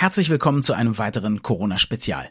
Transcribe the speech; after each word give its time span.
Herzlich 0.00 0.30
willkommen 0.30 0.62
zu 0.62 0.72
einem 0.72 0.96
weiteren 0.96 1.42
Corona-Spezial. 1.42 2.30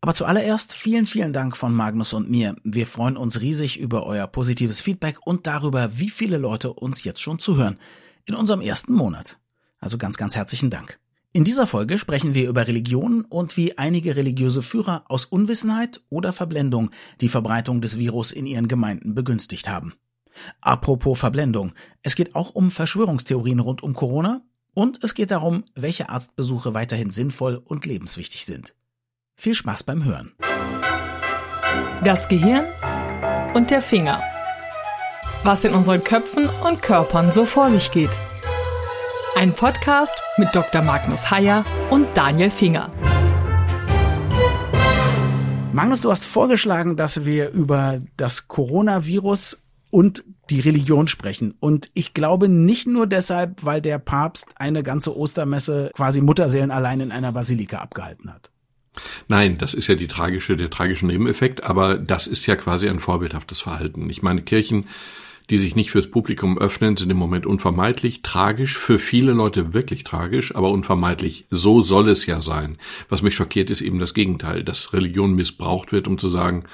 Aber 0.00 0.12
zuallererst 0.12 0.74
vielen, 0.74 1.06
vielen 1.06 1.32
Dank 1.32 1.56
von 1.56 1.72
Magnus 1.72 2.12
und 2.12 2.28
mir. 2.28 2.56
Wir 2.64 2.88
freuen 2.88 3.16
uns 3.16 3.40
riesig 3.40 3.78
über 3.78 4.04
euer 4.06 4.26
positives 4.26 4.80
Feedback 4.80 5.24
und 5.24 5.46
darüber, 5.46 5.98
wie 5.98 6.10
viele 6.10 6.36
Leute 6.36 6.72
uns 6.72 7.04
jetzt 7.04 7.22
schon 7.22 7.38
zuhören. 7.38 7.78
In 8.24 8.34
unserem 8.34 8.60
ersten 8.60 8.92
Monat. 8.92 9.38
Also 9.78 9.98
ganz, 9.98 10.16
ganz 10.16 10.34
herzlichen 10.34 10.68
Dank. 10.68 10.98
In 11.32 11.44
dieser 11.44 11.68
Folge 11.68 11.96
sprechen 11.98 12.34
wir 12.34 12.48
über 12.48 12.66
Religion 12.66 13.24
und 13.24 13.56
wie 13.56 13.78
einige 13.78 14.16
religiöse 14.16 14.60
Führer 14.60 15.04
aus 15.06 15.26
Unwissenheit 15.26 16.00
oder 16.10 16.32
Verblendung 16.32 16.90
die 17.20 17.28
Verbreitung 17.28 17.80
des 17.80 18.00
Virus 18.00 18.32
in 18.32 18.46
ihren 18.46 18.66
Gemeinden 18.66 19.14
begünstigt 19.14 19.68
haben. 19.68 19.94
Apropos 20.60 21.20
Verblendung. 21.20 21.72
Es 22.02 22.16
geht 22.16 22.34
auch 22.34 22.56
um 22.56 22.68
Verschwörungstheorien 22.68 23.60
rund 23.60 23.84
um 23.84 23.94
Corona 23.94 24.42
und 24.76 25.02
es 25.02 25.14
geht 25.14 25.30
darum, 25.30 25.64
welche 25.74 26.10
Arztbesuche 26.10 26.74
weiterhin 26.74 27.10
sinnvoll 27.10 27.56
und 27.64 27.86
lebenswichtig 27.86 28.44
sind. 28.44 28.74
Viel 29.34 29.54
Spaß 29.54 29.84
beim 29.84 30.04
Hören. 30.04 30.34
Das 32.04 32.28
Gehirn 32.28 32.66
und 33.54 33.70
der 33.70 33.80
Finger. 33.80 34.22
Was 35.44 35.64
in 35.64 35.72
unseren 35.72 36.04
Köpfen 36.04 36.50
und 36.66 36.82
Körpern 36.82 37.32
so 37.32 37.46
vor 37.46 37.70
sich 37.70 37.90
geht. 37.90 38.10
Ein 39.34 39.54
Podcast 39.54 40.14
mit 40.36 40.54
Dr. 40.54 40.82
Magnus 40.82 41.30
Heyer 41.30 41.64
und 41.88 42.06
Daniel 42.14 42.50
Finger. 42.50 42.92
Magnus, 45.72 46.02
du 46.02 46.10
hast 46.10 46.26
vorgeschlagen, 46.26 46.96
dass 46.96 47.24
wir 47.24 47.50
über 47.50 48.02
das 48.18 48.46
Coronavirus 48.46 49.62
und 49.90 50.22
die 50.50 50.60
Religion 50.60 51.08
sprechen. 51.08 51.54
Und 51.60 51.90
ich 51.94 52.14
glaube 52.14 52.48
nicht 52.48 52.86
nur 52.86 53.06
deshalb, 53.06 53.64
weil 53.64 53.80
der 53.80 53.98
Papst 53.98 54.48
eine 54.56 54.82
ganze 54.82 55.16
Ostermesse 55.16 55.90
quasi 55.94 56.20
Mutterseelen 56.20 56.70
allein 56.70 57.00
in 57.00 57.12
einer 57.12 57.32
Basilika 57.32 57.78
abgehalten 57.78 58.32
hat. 58.32 58.50
Nein, 59.28 59.58
das 59.58 59.74
ist 59.74 59.88
ja 59.88 59.94
die 59.94 60.08
tragische, 60.08 60.56
der 60.56 60.70
tragische 60.70 61.06
Nebeneffekt, 61.06 61.62
aber 61.62 61.98
das 61.98 62.26
ist 62.26 62.46
ja 62.46 62.56
quasi 62.56 62.88
ein 62.88 63.00
vorbildhaftes 63.00 63.60
Verhalten. 63.60 64.08
Ich 64.08 64.22
meine, 64.22 64.42
Kirchen, 64.42 64.86
die 65.50 65.58
sich 65.58 65.76
nicht 65.76 65.90
fürs 65.90 66.10
Publikum 66.10 66.58
öffnen, 66.58 66.96
sind 66.96 67.10
im 67.10 67.16
Moment 67.16 67.46
unvermeidlich 67.46 68.22
tragisch, 68.22 68.76
für 68.78 68.98
viele 68.98 69.32
Leute 69.32 69.74
wirklich 69.74 70.02
tragisch, 70.02 70.54
aber 70.54 70.70
unvermeidlich. 70.70 71.46
So 71.50 71.82
soll 71.82 72.08
es 72.08 72.26
ja 72.26 72.40
sein. 72.40 72.78
Was 73.08 73.22
mich 73.22 73.34
schockiert, 73.34 73.70
ist 73.70 73.80
eben 73.80 73.98
das 73.98 74.14
Gegenteil, 74.14 74.64
dass 74.64 74.92
Religion 74.92 75.34
missbraucht 75.34 75.92
wird, 75.92 76.08
um 76.08 76.18
zu 76.18 76.28
sagen, 76.28 76.64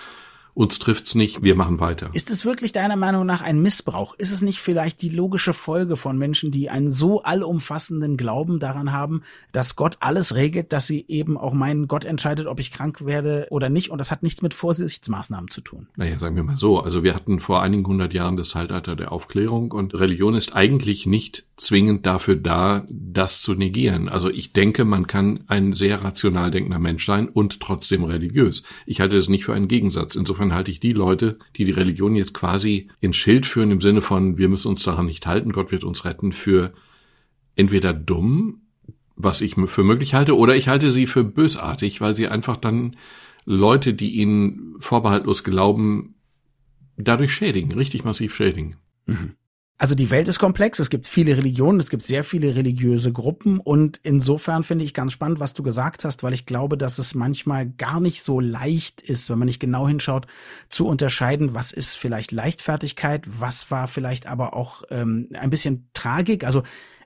uns 0.54 0.78
trifft's 0.78 1.14
nicht, 1.14 1.42
wir 1.42 1.54
machen 1.54 1.80
weiter. 1.80 2.10
Ist 2.12 2.30
es 2.30 2.44
wirklich 2.44 2.72
deiner 2.72 2.96
Meinung 2.96 3.24
nach 3.24 3.42
ein 3.42 3.62
Missbrauch? 3.62 4.14
Ist 4.18 4.32
es 4.32 4.42
nicht 4.42 4.60
vielleicht 4.60 5.00
die 5.00 5.08
logische 5.08 5.54
Folge 5.54 5.96
von 5.96 6.18
Menschen, 6.18 6.50
die 6.50 6.68
einen 6.68 6.90
so 6.90 7.22
allumfassenden 7.22 8.16
Glauben 8.16 8.60
daran 8.60 8.92
haben, 8.92 9.22
dass 9.52 9.76
Gott 9.76 9.96
alles 10.00 10.34
regelt, 10.34 10.72
dass 10.72 10.86
sie 10.86 11.04
eben 11.08 11.38
auch 11.38 11.54
meinen, 11.54 11.88
Gott 11.88 12.04
entscheidet, 12.04 12.46
ob 12.46 12.60
ich 12.60 12.70
krank 12.70 13.06
werde 13.06 13.46
oder 13.50 13.70
nicht 13.70 13.90
und 13.90 13.98
das 13.98 14.10
hat 14.10 14.22
nichts 14.22 14.42
mit 14.42 14.54
Vorsichtsmaßnahmen 14.54 15.50
zu 15.50 15.62
tun? 15.62 15.88
Naja, 15.96 16.18
sagen 16.18 16.36
wir 16.36 16.42
mal 16.42 16.58
so. 16.58 16.80
Also 16.80 17.02
wir 17.02 17.14
hatten 17.14 17.40
vor 17.40 17.62
einigen 17.62 17.86
hundert 17.86 18.12
Jahren 18.12 18.36
das 18.36 18.50
Zeitalter 18.50 18.96
der 18.96 19.12
Aufklärung 19.12 19.72
und 19.72 19.94
Religion 19.94 20.34
ist 20.34 20.54
eigentlich 20.54 21.06
nicht 21.06 21.44
zwingend 21.56 22.06
dafür 22.06 22.36
da, 22.36 22.84
das 22.90 23.40
zu 23.40 23.54
negieren. 23.54 24.08
Also 24.08 24.28
ich 24.28 24.52
denke, 24.52 24.84
man 24.84 25.06
kann 25.06 25.44
ein 25.46 25.72
sehr 25.72 26.02
rational 26.02 26.50
denkender 26.50 26.78
Mensch 26.78 27.06
sein 27.06 27.28
und 27.28 27.60
trotzdem 27.60 28.04
religiös. 28.04 28.64
Ich 28.84 29.00
halte 29.00 29.16
das 29.16 29.28
nicht 29.28 29.44
für 29.44 29.54
einen 29.54 29.68
Gegensatz. 29.68 30.16
Insofern 30.16 30.41
halte 30.50 30.70
ich 30.70 30.80
die 30.80 30.90
Leute, 30.90 31.38
die 31.56 31.64
die 31.64 31.72
Religion 31.72 32.16
jetzt 32.16 32.34
quasi 32.34 32.88
ins 33.00 33.16
Schild 33.16 33.46
führen 33.46 33.70
im 33.70 33.80
Sinne 33.80 34.02
von, 34.02 34.38
wir 34.38 34.48
müssen 34.48 34.68
uns 34.68 34.82
daran 34.82 35.06
nicht 35.06 35.26
halten, 35.26 35.52
Gott 35.52 35.70
wird 35.70 35.84
uns 35.84 36.04
retten, 36.04 36.32
für 36.32 36.72
entweder 37.54 37.92
dumm, 37.92 38.62
was 39.14 39.40
ich 39.40 39.54
für 39.54 39.84
möglich 39.84 40.14
halte, 40.14 40.36
oder 40.36 40.56
ich 40.56 40.68
halte 40.68 40.90
sie 40.90 41.06
für 41.06 41.22
bösartig, 41.24 42.00
weil 42.00 42.16
sie 42.16 42.28
einfach 42.28 42.56
dann 42.56 42.96
Leute, 43.44 43.94
die 43.94 44.12
ihnen 44.12 44.76
vorbehaltlos 44.78 45.44
glauben, 45.44 46.14
dadurch 46.96 47.32
schädigen, 47.32 47.72
richtig 47.72 48.04
massiv 48.04 48.34
schädigen. 48.34 48.76
Mhm. 49.06 49.34
Also 49.82 49.96
die 49.96 50.12
Welt 50.12 50.28
ist 50.28 50.38
komplex, 50.38 50.78
es 50.78 50.90
gibt 50.90 51.08
viele 51.08 51.36
Religionen, 51.36 51.80
es 51.80 51.90
gibt 51.90 52.04
sehr 52.04 52.22
viele 52.22 52.54
religiöse 52.54 53.12
Gruppen 53.12 53.58
und 53.58 53.98
insofern 54.04 54.62
finde 54.62 54.84
ich 54.84 54.94
ganz 54.94 55.10
spannend, 55.10 55.40
was 55.40 55.54
du 55.54 55.64
gesagt 55.64 56.04
hast, 56.04 56.22
weil 56.22 56.32
ich 56.34 56.46
glaube, 56.46 56.78
dass 56.78 56.98
es 56.98 57.16
manchmal 57.16 57.66
gar 57.66 57.98
nicht 57.98 58.22
so 58.22 58.38
leicht 58.38 59.02
ist, 59.02 59.28
wenn 59.28 59.40
man 59.40 59.46
nicht 59.46 59.58
genau 59.58 59.88
hinschaut, 59.88 60.28
zu 60.68 60.86
unterscheiden, 60.86 61.54
was 61.54 61.72
ist 61.72 61.96
vielleicht 61.96 62.30
Leichtfertigkeit, 62.30 63.24
was 63.26 63.72
war 63.72 63.88
vielleicht 63.88 64.28
aber 64.28 64.54
auch 64.54 64.84
ähm, 64.90 65.28
ein 65.32 65.50
bisschen 65.50 65.88
Tragik. 65.94 66.44
Also 66.44 66.62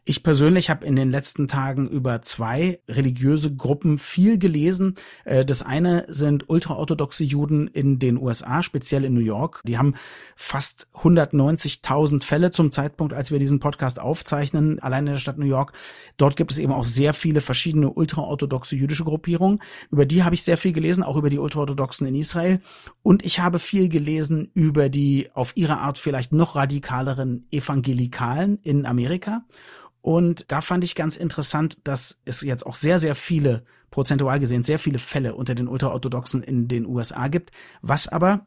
ich 0.08 0.22
persönlich 0.22 0.70
habe 0.70 0.86
in 0.86 0.94
den 0.94 1.10
letzten 1.10 1.48
Tagen 1.48 1.88
über 1.88 2.22
zwei 2.22 2.78
religiöse 2.88 3.52
Gruppen 3.52 3.98
viel 3.98 4.38
gelesen. 4.38 4.94
Äh, 5.24 5.44
das 5.44 5.62
eine 5.62 6.06
sind 6.08 6.48
ultraorthodoxe 6.48 7.24
Juden 7.24 7.66
in 7.66 7.98
den 7.98 8.16
USA, 8.16 8.62
speziell 8.62 9.04
in 9.04 9.14
New 9.14 9.20
York. 9.20 9.60
Die 9.64 9.78
haben 9.78 9.94
fast 10.36 10.86
190.000 10.94 12.22
Fälle 12.22 12.52
zum 12.52 12.70
Zeitpunkt, 12.70 13.14
als 13.14 13.32
wir 13.32 13.40
diesen 13.40 13.58
Podcast 13.58 13.98
aufzeichnen, 13.98 14.78
allein 14.78 15.08
in 15.08 15.14
der 15.14 15.18
Stadt 15.18 15.38
New 15.38 15.46
York. 15.46 15.72
Dort 16.18 16.36
gibt 16.36 16.52
es 16.52 16.58
eben 16.58 16.72
auch 16.72 16.84
sehr 16.84 17.12
viele 17.12 17.40
verschiedene 17.40 17.90
ultraorthodoxe 17.90 18.76
jüdische 18.76 19.04
Gruppierungen. 19.04 19.60
Über 19.90 20.06
die 20.06 20.22
habe 20.22 20.36
ich 20.36 20.44
sehr 20.44 20.56
viel 20.56 20.72
gelesen, 20.72 21.02
auch 21.02 21.16
über 21.16 21.30
die 21.30 21.40
ultraorthodoxen 21.40 22.06
in 22.06 22.14
Israel. 22.14 22.60
Und 23.02 23.24
ich 23.24 23.40
habe 23.40 23.58
viel 23.58 23.88
gelesen 23.88 24.52
über 24.54 24.88
die 24.88 25.30
auf 25.34 25.56
ihre 25.56 25.78
Art 25.78 25.98
vielleicht 25.98 26.30
noch 26.30 26.54
radikaleren 26.54 27.48
Evangelikalen 27.50 28.60
in 28.62 28.86
Amerika. 28.86 29.42
Und 30.06 30.52
da 30.52 30.60
fand 30.60 30.84
ich 30.84 30.94
ganz 30.94 31.16
interessant, 31.16 31.78
dass 31.82 32.16
es 32.24 32.40
jetzt 32.42 32.64
auch 32.64 32.76
sehr, 32.76 33.00
sehr 33.00 33.16
viele, 33.16 33.64
prozentual 33.90 34.38
gesehen, 34.38 34.62
sehr 34.62 34.78
viele 34.78 35.00
Fälle 35.00 35.34
unter 35.34 35.56
den 35.56 35.66
Ultraorthodoxen 35.66 36.44
in 36.44 36.68
den 36.68 36.86
USA 36.86 37.26
gibt, 37.26 37.50
was 37.82 38.06
aber 38.06 38.46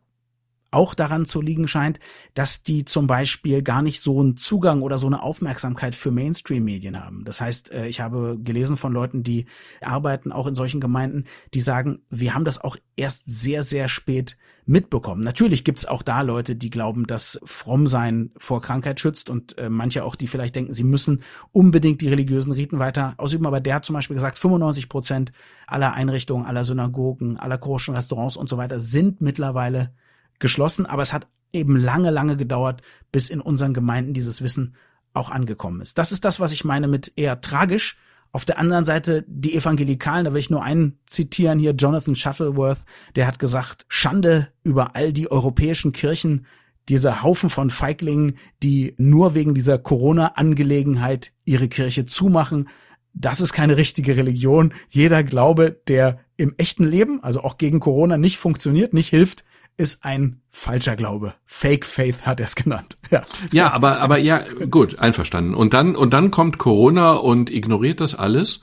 auch 0.71 0.93
daran 0.93 1.25
zu 1.25 1.41
liegen 1.41 1.67
scheint, 1.67 1.99
dass 2.33 2.63
die 2.63 2.85
zum 2.85 3.07
Beispiel 3.07 3.63
gar 3.63 3.81
nicht 3.81 4.01
so 4.01 4.19
einen 4.19 4.37
Zugang 4.37 4.81
oder 4.81 4.97
so 4.97 5.07
eine 5.07 5.23
Aufmerksamkeit 5.23 5.95
für 5.95 6.11
Mainstream-Medien 6.11 7.03
haben. 7.03 7.23
Das 7.25 7.41
heißt, 7.41 7.71
äh, 7.71 7.87
ich 7.87 8.01
habe 8.01 8.37
gelesen 8.41 8.77
von 8.77 8.93
Leuten, 8.93 9.23
die 9.23 9.45
arbeiten 9.81 10.31
auch 10.31 10.47
in 10.47 10.55
solchen 10.55 10.79
Gemeinden, 10.79 11.25
die 11.53 11.61
sagen, 11.61 12.01
wir 12.09 12.33
haben 12.33 12.45
das 12.45 12.61
auch 12.61 12.77
erst 12.95 13.23
sehr, 13.25 13.63
sehr 13.63 13.89
spät 13.89 14.37
mitbekommen. 14.69 15.23
Natürlich 15.23 15.63
gibt 15.63 15.79
es 15.79 15.87
auch 15.87 16.03
da 16.03 16.21
Leute, 16.21 16.55
die 16.55 16.69
glauben, 16.69 17.07
dass 17.07 17.39
Frommsein 17.43 18.31
vor 18.37 18.61
Krankheit 18.61 18.99
schützt 18.99 19.31
und 19.31 19.57
äh, 19.57 19.67
manche 19.67 20.05
auch, 20.05 20.15
die 20.15 20.27
vielleicht 20.27 20.55
denken, 20.55 20.73
sie 20.73 20.83
müssen 20.83 21.23
unbedingt 21.51 22.01
die 22.01 22.09
religiösen 22.09 22.51
Riten 22.51 22.77
weiter 22.77 23.15
ausüben. 23.17 23.47
Aber 23.47 23.61
der 23.61 23.75
hat 23.75 23.85
zum 23.85 23.95
Beispiel 23.95 24.13
gesagt, 24.13 24.37
95 24.37 24.87
Prozent 24.87 25.31
aller 25.65 25.93
Einrichtungen, 25.93 26.45
aller 26.45 26.63
Synagogen, 26.63 27.37
aller 27.37 27.57
koscher 27.57 27.95
Restaurants 27.95 28.37
und 28.37 28.47
so 28.47 28.57
weiter 28.57 28.79
sind 28.79 29.21
mittlerweile 29.21 29.91
geschlossen, 30.39 30.85
aber 30.85 31.01
es 31.01 31.13
hat 31.13 31.27
eben 31.51 31.75
lange, 31.75 32.11
lange 32.11 32.37
gedauert, 32.37 32.81
bis 33.11 33.29
in 33.29 33.41
unseren 33.41 33.73
Gemeinden 33.73 34.13
dieses 34.13 34.41
Wissen 34.41 34.75
auch 35.13 35.29
angekommen 35.29 35.81
ist. 35.81 35.97
Das 35.97 36.11
ist 36.11 36.25
das, 36.25 36.39
was 36.39 36.51
ich 36.51 36.63
meine 36.63 36.87
mit 36.87 37.13
eher 37.15 37.41
tragisch. 37.41 37.97
Auf 38.31 38.45
der 38.45 38.59
anderen 38.59 38.85
Seite 38.85 39.25
die 39.27 39.55
Evangelikalen, 39.55 40.25
da 40.25 40.33
will 40.33 40.39
ich 40.39 40.51
nur 40.51 40.63
einen 40.63 40.99
zitieren 41.07 41.57
hier, 41.57 41.71
Jonathan 41.71 42.15
Shuttleworth, 42.15 42.85
der 43.15 43.25
hat 43.25 43.39
gesagt, 43.39 43.85
Schande 43.87 44.49
über 44.63 44.95
all 44.95 45.11
die 45.11 45.31
europäischen 45.31 45.93
Kirchen, 45.93 46.45
dieser 46.89 47.23
Haufen 47.23 47.49
von 47.49 47.69
Feiglingen, 47.69 48.37
die 48.61 48.93
nur 48.97 49.33
wegen 49.33 49.55
dieser 49.55 49.79
Corona-Angelegenheit 49.79 51.31
ihre 51.45 51.67
Kirche 51.67 52.05
zumachen. 52.05 52.69
Das 53.13 53.41
ist 53.41 53.53
keine 53.53 53.77
richtige 53.77 54.15
Religion. 54.15 54.73
Jeder 54.89 55.23
Glaube, 55.23 55.81
der 55.87 56.19
im 56.37 56.53
echten 56.57 56.83
Leben, 56.83 57.23
also 57.23 57.41
auch 57.41 57.57
gegen 57.57 57.79
Corona, 57.79 58.17
nicht 58.17 58.37
funktioniert, 58.37 58.93
nicht 58.93 59.09
hilft, 59.09 59.43
ist 59.79 60.03
ein 60.03 60.41
falscher 60.49 60.97
Glaube. 60.97 61.33
Fake 61.45 61.85
Faith 61.85 62.25
hat 62.25 62.39
er 62.41 62.45
es 62.45 62.55
genannt. 62.55 62.97
Ja. 63.11 63.23
ja, 63.51 63.71
aber, 63.71 64.01
aber 64.01 64.19
ja, 64.19 64.43
gut, 64.69 64.99
einverstanden. 64.99 65.55
Und 65.55 65.73
dann, 65.73 65.95
und 65.95 66.13
dann 66.13 66.29
kommt 66.29 66.59
Corona 66.59 67.13
und 67.13 67.49
ignoriert 67.49 68.01
das 68.01 68.13
alles 68.13 68.61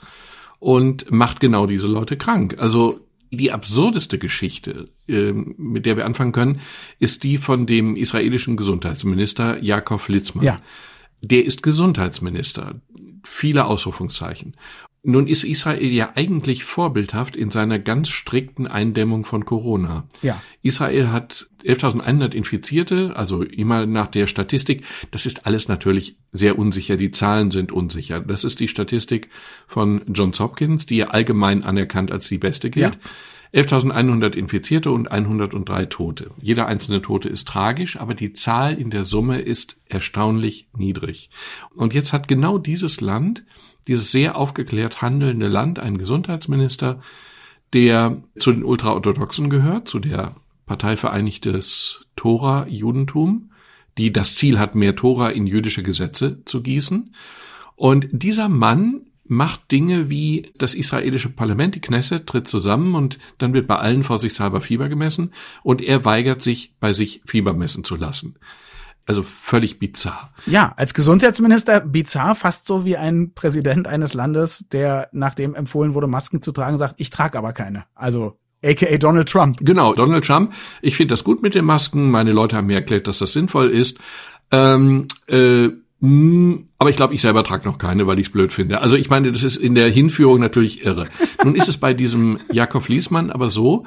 und 0.60 1.10
macht 1.10 1.40
genau 1.40 1.66
diese 1.66 1.88
Leute 1.88 2.16
krank. 2.16 2.54
Also 2.60 3.00
die 3.32 3.50
absurdeste 3.50 4.18
Geschichte, 4.18 4.88
äh, 5.08 5.32
mit 5.32 5.84
der 5.84 5.96
wir 5.96 6.06
anfangen 6.06 6.30
können, 6.30 6.60
ist 7.00 7.24
die 7.24 7.38
von 7.38 7.66
dem 7.66 7.96
israelischen 7.96 8.56
Gesundheitsminister 8.56 9.60
Jakob 9.60 10.06
Litzmann. 10.06 10.44
Ja. 10.44 10.60
Der 11.22 11.44
ist 11.44 11.64
Gesundheitsminister. 11.64 12.80
Viele 13.24 13.64
Ausrufungszeichen. 13.64 14.54
Nun 15.08 15.28
ist 15.28 15.44
Israel 15.44 15.86
ja 15.86 16.14
eigentlich 16.16 16.64
vorbildhaft 16.64 17.36
in 17.36 17.52
seiner 17.52 17.78
ganz 17.78 18.08
strikten 18.08 18.66
Eindämmung 18.66 19.24
von 19.24 19.44
Corona. 19.44 20.08
Ja. 20.20 20.42
Israel 20.62 21.12
hat 21.12 21.48
11.100 21.64 22.34
Infizierte, 22.34 23.12
also 23.14 23.44
immer 23.44 23.86
nach 23.86 24.08
der 24.08 24.26
Statistik. 24.26 24.84
Das 25.12 25.24
ist 25.24 25.46
alles 25.46 25.68
natürlich 25.68 26.16
sehr 26.32 26.58
unsicher. 26.58 26.96
Die 26.96 27.12
Zahlen 27.12 27.52
sind 27.52 27.70
unsicher. 27.70 28.18
Das 28.18 28.42
ist 28.42 28.58
die 28.58 28.66
Statistik 28.66 29.30
von 29.68 30.02
Johns 30.12 30.40
Hopkins, 30.40 30.86
die 30.86 30.96
ja 30.96 31.06
allgemein 31.10 31.64
anerkannt 31.64 32.10
als 32.10 32.26
die 32.26 32.38
beste 32.38 32.68
gilt. 32.68 32.94
Ja. 32.94 33.00
11.100 33.62 34.34
Infizierte 34.34 34.90
und 34.90 35.10
103 35.10 35.86
Tote. 35.86 36.32
Jeder 36.42 36.66
einzelne 36.66 37.00
Tote 37.00 37.28
ist 37.28 37.46
tragisch, 37.46 37.96
aber 37.96 38.14
die 38.14 38.32
Zahl 38.32 38.76
in 38.76 38.90
der 38.90 39.04
Summe 39.04 39.40
ist 39.40 39.76
erstaunlich 39.86 40.68
niedrig. 40.76 41.30
Und 41.76 41.94
jetzt 41.94 42.12
hat 42.12 42.26
genau 42.26 42.58
dieses 42.58 43.00
Land 43.00 43.44
dieses 43.88 44.10
sehr 44.10 44.36
aufgeklärt 44.36 45.02
handelnde 45.02 45.48
Land 45.48 45.78
einen 45.78 45.98
Gesundheitsminister, 45.98 47.00
der 47.72 48.22
zu 48.38 48.52
den 48.52 48.64
Ultraorthodoxen 48.64 49.50
gehört, 49.50 49.88
zu 49.88 49.98
der 49.98 50.36
Partei 50.66 50.96
Vereinigtes 50.96 52.04
Tora-Judentum, 52.16 53.50
die 53.98 54.12
das 54.12 54.34
Ziel 54.34 54.58
hat, 54.58 54.74
mehr 54.74 54.96
Tora 54.96 55.30
in 55.30 55.46
jüdische 55.46 55.82
Gesetze 55.82 56.44
zu 56.44 56.62
gießen. 56.62 57.14
Und 57.76 58.08
dieser 58.10 58.48
Mann 58.48 59.02
macht 59.28 59.70
Dinge 59.72 60.08
wie 60.08 60.52
das 60.58 60.74
israelische 60.74 61.30
Parlament, 61.30 61.74
die 61.74 61.80
Knesset, 61.80 62.26
tritt 62.26 62.48
zusammen 62.48 62.94
und 62.94 63.18
dann 63.38 63.54
wird 63.54 63.66
bei 63.66 63.76
allen 63.76 64.02
vorsichtshalber 64.02 64.60
Fieber 64.60 64.88
gemessen 64.88 65.32
und 65.62 65.80
er 65.82 66.04
weigert 66.04 66.42
sich, 66.42 66.72
bei 66.78 66.92
sich 66.92 67.22
Fieber 67.24 67.52
messen 67.52 67.84
zu 67.84 67.96
lassen. 67.96 68.36
Also 69.06 69.22
völlig 69.22 69.78
bizarr. 69.78 70.32
Ja, 70.46 70.74
als 70.76 70.92
Gesundheitsminister 70.92 71.80
bizarr, 71.80 72.34
fast 72.34 72.66
so 72.66 72.84
wie 72.84 72.96
ein 72.96 73.32
Präsident 73.34 73.86
eines 73.86 74.14
Landes, 74.14 74.66
der 74.72 75.08
nachdem 75.12 75.54
empfohlen 75.54 75.94
wurde, 75.94 76.08
Masken 76.08 76.42
zu 76.42 76.50
tragen, 76.50 76.76
sagt, 76.76 76.96
ich 76.98 77.10
trage 77.10 77.38
aber 77.38 77.52
keine. 77.52 77.84
Also 77.94 78.36
aka 78.64 78.96
Donald 78.98 79.28
Trump. 79.28 79.58
Genau, 79.60 79.94
Donald 79.94 80.24
Trump. 80.24 80.52
Ich 80.82 80.96
finde 80.96 81.12
das 81.12 81.22
gut 81.22 81.40
mit 81.40 81.54
den 81.54 81.64
Masken. 81.64 82.10
Meine 82.10 82.32
Leute 82.32 82.56
haben 82.56 82.66
mir 82.66 82.74
erklärt, 82.74 83.06
dass 83.06 83.18
das 83.18 83.32
sinnvoll 83.32 83.70
ist. 83.70 83.98
Ähm, 84.50 85.06
äh, 85.28 85.70
hm, 86.00 86.68
aber 86.78 86.90
ich 86.90 86.96
glaube, 86.96 87.14
ich 87.14 87.22
selber 87.22 87.42
trage 87.42 87.66
noch 87.66 87.78
keine, 87.78 88.06
weil 88.06 88.18
ich 88.18 88.26
es 88.26 88.32
blöd 88.32 88.52
finde. 88.52 88.80
Also 88.82 88.96
ich 88.96 89.08
meine, 89.08 89.32
das 89.32 89.42
ist 89.42 89.56
in 89.56 89.74
der 89.74 89.88
Hinführung 89.88 90.40
natürlich 90.40 90.84
irre. 90.84 91.06
Nun 91.42 91.54
ist 91.54 91.68
es 91.68 91.78
bei 91.78 91.94
diesem 91.94 92.38
Jakob 92.52 92.86
Liesmann 92.88 93.30
aber 93.30 93.48
so, 93.48 93.86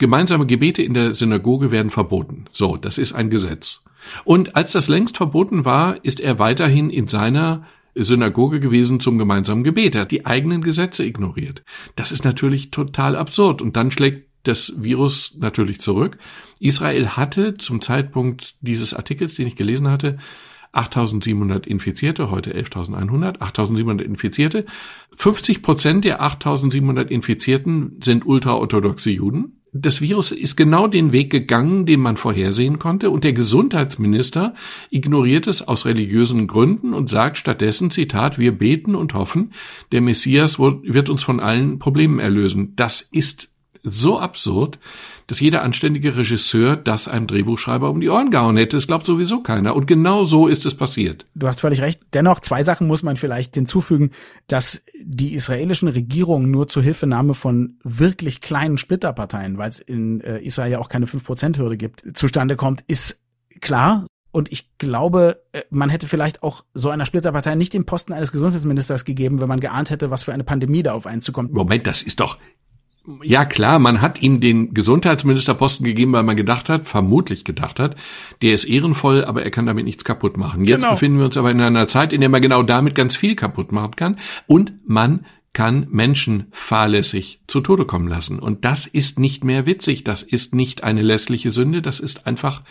gemeinsame 0.00 0.46
Gebete 0.46 0.82
in 0.82 0.94
der 0.94 1.14
Synagoge 1.14 1.70
werden 1.70 1.90
verboten. 1.90 2.46
So, 2.50 2.76
das 2.76 2.98
ist 2.98 3.12
ein 3.12 3.30
Gesetz. 3.30 3.82
Und 4.24 4.56
als 4.56 4.72
das 4.72 4.88
längst 4.88 5.16
verboten 5.16 5.64
war, 5.64 6.04
ist 6.04 6.18
er 6.18 6.40
weiterhin 6.40 6.90
in 6.90 7.06
seiner 7.06 7.66
Synagoge 7.94 8.60
gewesen 8.60 8.98
zum 8.98 9.18
gemeinsamen 9.18 9.62
Gebet. 9.62 9.94
Er 9.94 10.02
hat 10.02 10.10
die 10.10 10.26
eigenen 10.26 10.62
Gesetze 10.62 11.04
ignoriert. 11.04 11.62
Das 11.96 12.12
ist 12.12 12.24
natürlich 12.24 12.70
total 12.70 13.14
absurd. 13.14 13.62
Und 13.62 13.76
dann 13.76 13.90
schlägt 13.90 14.26
das 14.44 14.72
Virus 14.78 15.36
natürlich 15.38 15.80
zurück. 15.80 16.16
Israel 16.60 17.10
hatte 17.10 17.54
zum 17.54 17.82
Zeitpunkt 17.82 18.56
dieses 18.60 18.94
Artikels, 18.94 19.34
den 19.34 19.46
ich 19.46 19.56
gelesen 19.56 19.88
hatte, 19.88 20.18
8.700 20.72 21.66
Infizierte, 21.66 22.30
heute 22.30 22.54
11.100, 22.54 23.38
8.700 23.38 24.02
Infizierte. 24.02 24.66
50 25.16 25.62
Prozent 25.62 26.04
der 26.04 26.22
8.700 26.22 27.06
Infizierten 27.06 27.96
sind 28.02 28.24
ultraorthodoxe 28.26 29.10
Juden. 29.10 29.60
Das 29.72 30.00
Virus 30.00 30.32
ist 30.32 30.56
genau 30.56 30.88
den 30.88 31.12
Weg 31.12 31.30
gegangen, 31.30 31.86
den 31.86 32.00
man 32.00 32.16
vorhersehen 32.16 32.80
konnte, 32.80 33.10
und 33.10 33.22
der 33.22 33.32
Gesundheitsminister 33.32 34.54
ignoriert 34.90 35.46
es 35.46 35.66
aus 35.66 35.86
religiösen 35.86 36.48
Gründen 36.48 36.92
und 36.92 37.08
sagt 37.08 37.38
stattdessen, 37.38 37.92
Zitat, 37.92 38.38
wir 38.38 38.50
beten 38.50 38.96
und 38.96 39.14
hoffen, 39.14 39.52
der 39.92 40.00
Messias 40.00 40.58
wird 40.58 41.08
uns 41.08 41.22
von 41.22 41.38
allen 41.38 41.78
Problemen 41.78 42.18
erlösen. 42.18 42.74
Das 42.74 43.00
ist 43.00 43.48
so 43.82 44.18
absurd, 44.18 44.80
dass 45.30 45.40
jeder 45.40 45.62
anständige 45.62 46.16
Regisseur 46.16 46.76
das 46.76 47.06
einem 47.06 47.26
Drehbuchschreiber 47.26 47.88
um 47.88 48.00
die 48.00 48.08
Ohren 48.08 48.30
gehauen 48.30 48.56
hätte. 48.56 48.76
Das 48.76 48.88
glaubt 48.88 49.06
sowieso 49.06 49.42
keiner. 49.42 49.76
Und 49.76 49.86
genau 49.86 50.24
so 50.24 50.48
ist 50.48 50.66
es 50.66 50.76
passiert. 50.76 51.24
Du 51.34 51.46
hast 51.46 51.60
völlig 51.60 51.80
recht. 51.80 52.00
Dennoch, 52.14 52.40
zwei 52.40 52.62
Sachen 52.62 52.86
muss 52.86 53.02
man 53.02 53.16
vielleicht 53.16 53.54
hinzufügen, 53.54 54.10
dass 54.48 54.82
die 55.00 55.34
israelischen 55.34 55.88
Regierungen 55.88 56.50
nur 56.50 56.66
zur 56.66 56.82
Hilfenahme 56.82 57.34
von 57.34 57.78
wirklich 57.84 58.40
kleinen 58.40 58.76
Splitterparteien, 58.76 59.56
weil 59.56 59.68
es 59.68 59.78
in 59.78 60.20
äh, 60.20 60.38
Israel 60.40 60.72
ja 60.72 60.78
auch 60.80 60.88
keine 60.88 61.06
5%-Hürde 61.06 61.76
gibt, 61.76 62.04
zustande 62.16 62.56
kommt, 62.56 62.82
ist 62.88 63.20
klar. 63.60 64.06
Und 64.32 64.50
ich 64.50 64.76
glaube, 64.78 65.42
äh, 65.52 65.62
man 65.70 65.90
hätte 65.90 66.06
vielleicht 66.06 66.42
auch 66.42 66.64
so 66.74 66.90
einer 66.90 67.06
Splitterpartei 67.06 67.54
nicht 67.54 67.72
den 67.72 67.86
Posten 67.86 68.12
eines 68.12 68.32
Gesundheitsministers 68.32 69.04
gegeben, 69.04 69.40
wenn 69.40 69.48
man 69.48 69.60
geahnt 69.60 69.90
hätte, 69.90 70.10
was 70.10 70.24
für 70.24 70.32
eine 70.32 70.44
Pandemie 70.44 70.82
da 70.82 70.92
auf 70.92 71.06
einen 71.06 71.20
zukommt. 71.20 71.52
Moment, 71.52 71.86
das 71.86 72.02
ist 72.02 72.20
doch, 72.20 72.38
ja 73.22 73.44
klar, 73.44 73.78
man 73.78 74.00
hat 74.00 74.22
ihm 74.22 74.40
den 74.40 74.74
Gesundheitsministerposten 74.74 75.84
gegeben, 75.84 76.12
weil 76.12 76.22
man 76.22 76.36
gedacht 76.36 76.68
hat, 76.68 76.84
vermutlich 76.86 77.44
gedacht 77.44 77.78
hat, 77.78 77.96
der 78.42 78.54
ist 78.54 78.64
ehrenvoll, 78.64 79.24
aber 79.24 79.42
er 79.42 79.50
kann 79.50 79.66
damit 79.66 79.84
nichts 79.84 80.04
kaputt 80.04 80.36
machen. 80.36 80.64
Jetzt 80.64 80.80
genau. 80.80 80.92
befinden 80.92 81.18
wir 81.18 81.26
uns 81.26 81.36
aber 81.36 81.50
in 81.50 81.60
einer 81.60 81.88
Zeit, 81.88 82.12
in 82.12 82.20
der 82.20 82.30
man 82.30 82.42
genau 82.42 82.62
damit 82.62 82.94
ganz 82.94 83.16
viel 83.16 83.36
kaputt 83.36 83.72
machen 83.72 83.96
kann 83.96 84.18
und 84.46 84.72
man 84.86 85.26
kann 85.52 85.88
Menschen 85.90 86.46
fahrlässig 86.52 87.40
zu 87.46 87.60
Tode 87.60 87.84
kommen 87.84 88.08
lassen. 88.08 88.38
Und 88.38 88.64
das 88.64 88.86
ist 88.86 89.18
nicht 89.18 89.44
mehr 89.44 89.66
witzig, 89.66 90.04
das 90.04 90.22
ist 90.22 90.54
nicht 90.54 90.84
eine 90.84 91.02
lässliche 91.02 91.50
Sünde, 91.50 91.82
das 91.82 91.98
ist 91.98 92.26
einfach 92.26 92.62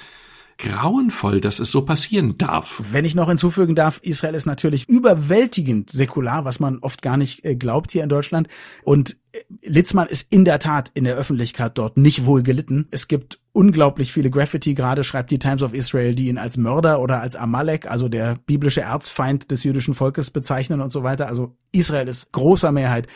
grauenvoll, 0.60 1.42
dass 1.42 1.60
es 1.60 1.72
so 1.72 1.84
passieren 1.84 2.38
darf. 2.38 2.82
Wenn 2.92 3.06
ich 3.06 3.16
noch 3.16 3.30
hinzufügen 3.30 3.76
darf, 3.76 4.00
Israel 4.04 4.36
ist 4.36 4.46
natürlich 4.46 4.88
überwältigend 4.88 5.90
säkular, 5.90 6.46
was 6.46 6.60
man 6.60 6.80
oft 6.80 7.02
gar 7.02 7.18
nicht 7.18 7.44
äh, 7.46 7.56
glaubt 7.56 7.92
hier 7.92 8.04
in 8.04 8.10
Deutschland. 8.10 8.50
Und 8.84 9.18
äh, 9.32 9.40
Litzmann 9.64 10.08
ist 10.08 10.32
in 10.32 10.44
der 10.46 10.60
Tat 10.60 10.92
in 10.94 11.06
der 11.06 11.16
Öffentlichkeit 11.16 11.78
dort 11.78 11.98
nicht 11.98 12.26
wohl 12.26 12.44
gelitten. 12.44 12.88
Es 12.92 13.08
gibt 13.08 13.40
unglaublich 13.54 14.12
viele 14.12 14.30
Graffiti, 14.30 14.74
gerade 14.74 15.04
schreibt 15.04 15.32
die 15.32 15.40
Times 15.40 15.64
of 15.64 15.74
Israel, 15.74 16.14
die 16.14 16.28
ihn 16.28 16.38
als 16.38 16.58
Mörder 16.58 17.00
oder 17.00 17.22
als 17.22 17.38
Amalek, 17.38 17.90
also 17.90 18.10
der 18.10 18.36
biblische 18.46 18.82
Erzfeind 18.82 19.52
des 19.52 19.64
jüdischen 19.64 19.94
Volkes 19.94 20.30
bezeichnen 20.30 20.82
und 20.82 20.92
so 20.92 21.04
weiter. 21.04 21.28
Also 21.28 21.56
Israel 21.72 22.10
ist 22.10 22.34
großer 22.34 22.72
Mehrheit 22.72 23.08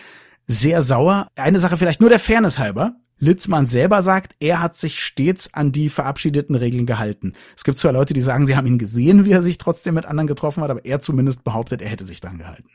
sehr 0.47 0.81
sauer. 0.81 1.27
Eine 1.35 1.59
Sache 1.59 1.77
vielleicht 1.77 2.01
nur 2.01 2.09
der 2.09 2.19
Fairness 2.19 2.59
halber. 2.59 2.95
Litzmann 3.19 3.65
selber 3.65 4.01
sagt, 4.01 4.35
er 4.39 4.61
hat 4.61 4.75
sich 4.75 4.99
stets 4.99 5.53
an 5.53 5.71
die 5.71 5.89
verabschiedeten 5.89 6.55
Regeln 6.55 6.85
gehalten. 6.85 7.33
Es 7.55 7.63
gibt 7.63 7.77
zwar 7.79 7.93
Leute, 7.93 8.13
die 8.13 8.21
sagen, 8.21 8.45
sie 8.45 8.55
haben 8.55 8.67
ihn 8.67 8.77
gesehen, 8.77 9.25
wie 9.25 9.31
er 9.31 9.43
sich 9.43 9.57
trotzdem 9.57 9.95
mit 9.95 10.05
anderen 10.05 10.27
getroffen 10.27 10.63
hat, 10.63 10.69
aber 10.69 10.85
er 10.85 10.99
zumindest 10.99 11.43
behauptet, 11.43 11.81
er 11.81 11.89
hätte 11.89 12.05
sich 12.05 12.21
dran 12.21 12.37
gehalten. 12.37 12.69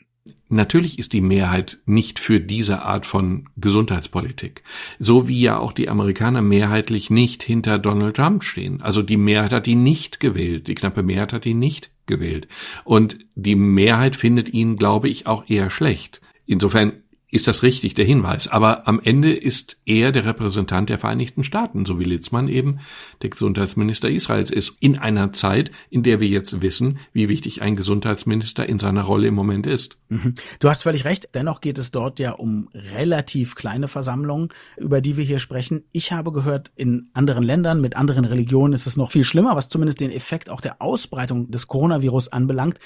Natürlich 0.50 0.98
ist 0.98 1.12
die 1.12 1.20
Mehrheit 1.20 1.78
nicht 1.84 2.18
für 2.18 2.40
diese 2.40 2.82
Art 2.82 3.04
von 3.04 3.48
Gesundheitspolitik. 3.56 4.62
So 4.98 5.28
wie 5.28 5.40
ja 5.40 5.58
auch 5.58 5.72
die 5.72 5.90
Amerikaner 5.90 6.40
mehrheitlich 6.40 7.10
nicht 7.10 7.42
hinter 7.42 7.78
Donald 7.78 8.16
Trump 8.16 8.42
stehen. 8.42 8.80
Also 8.80 9.02
die 9.02 9.18
Mehrheit 9.18 9.52
hat 9.52 9.66
ihn 9.66 9.82
nicht 9.82 10.20
gewählt. 10.20 10.68
Die 10.68 10.74
knappe 10.74 11.02
Mehrheit 11.02 11.34
hat 11.34 11.44
ihn 11.44 11.58
nicht 11.58 11.90
gewählt. 12.06 12.48
Und 12.84 13.18
die 13.34 13.56
Mehrheit 13.56 14.16
findet 14.16 14.48
ihn, 14.48 14.76
glaube 14.76 15.10
ich, 15.10 15.26
auch 15.26 15.44
eher 15.48 15.68
schlecht. 15.68 16.22
Insofern 16.46 17.02
ist 17.30 17.46
das 17.46 17.62
richtig, 17.62 17.94
der 17.94 18.06
Hinweis. 18.06 18.48
Aber 18.48 18.88
am 18.88 19.00
Ende 19.02 19.34
ist 19.34 19.76
er 19.84 20.12
der 20.12 20.24
Repräsentant 20.24 20.88
der 20.88 20.98
Vereinigten 20.98 21.44
Staaten, 21.44 21.84
so 21.84 22.00
wie 22.00 22.04
Litzmann 22.04 22.48
eben 22.48 22.80
der 23.20 23.28
Gesundheitsminister 23.28 24.08
Israels 24.08 24.50
ist, 24.50 24.78
in 24.80 24.96
einer 24.96 25.32
Zeit, 25.34 25.70
in 25.90 26.02
der 26.02 26.20
wir 26.20 26.28
jetzt 26.28 26.62
wissen, 26.62 26.98
wie 27.12 27.28
wichtig 27.28 27.60
ein 27.60 27.76
Gesundheitsminister 27.76 28.66
in 28.66 28.78
seiner 28.78 29.02
Rolle 29.02 29.28
im 29.28 29.34
Moment 29.34 29.66
ist. 29.66 29.98
Mhm. 30.08 30.34
Du 30.58 30.70
hast 30.70 30.82
völlig 30.82 31.04
recht. 31.04 31.28
Dennoch 31.34 31.60
geht 31.60 31.78
es 31.78 31.90
dort 31.90 32.18
ja 32.18 32.32
um 32.32 32.70
relativ 32.74 33.56
kleine 33.56 33.88
Versammlungen, 33.88 34.48
über 34.78 35.02
die 35.02 35.18
wir 35.18 35.24
hier 35.24 35.38
sprechen. 35.38 35.84
Ich 35.92 36.12
habe 36.12 36.32
gehört, 36.32 36.72
in 36.76 37.10
anderen 37.12 37.42
Ländern 37.42 37.82
mit 37.82 37.94
anderen 37.94 38.24
Religionen 38.24 38.72
ist 38.72 38.86
es 38.86 38.96
noch 38.96 39.10
viel 39.10 39.24
schlimmer, 39.24 39.54
was 39.54 39.68
zumindest 39.68 40.00
den 40.00 40.10
Effekt 40.10 40.48
auch 40.48 40.62
der 40.62 40.80
Ausbreitung 40.80 41.50
des 41.50 41.66
Coronavirus 41.66 42.28
anbelangt. 42.28 42.78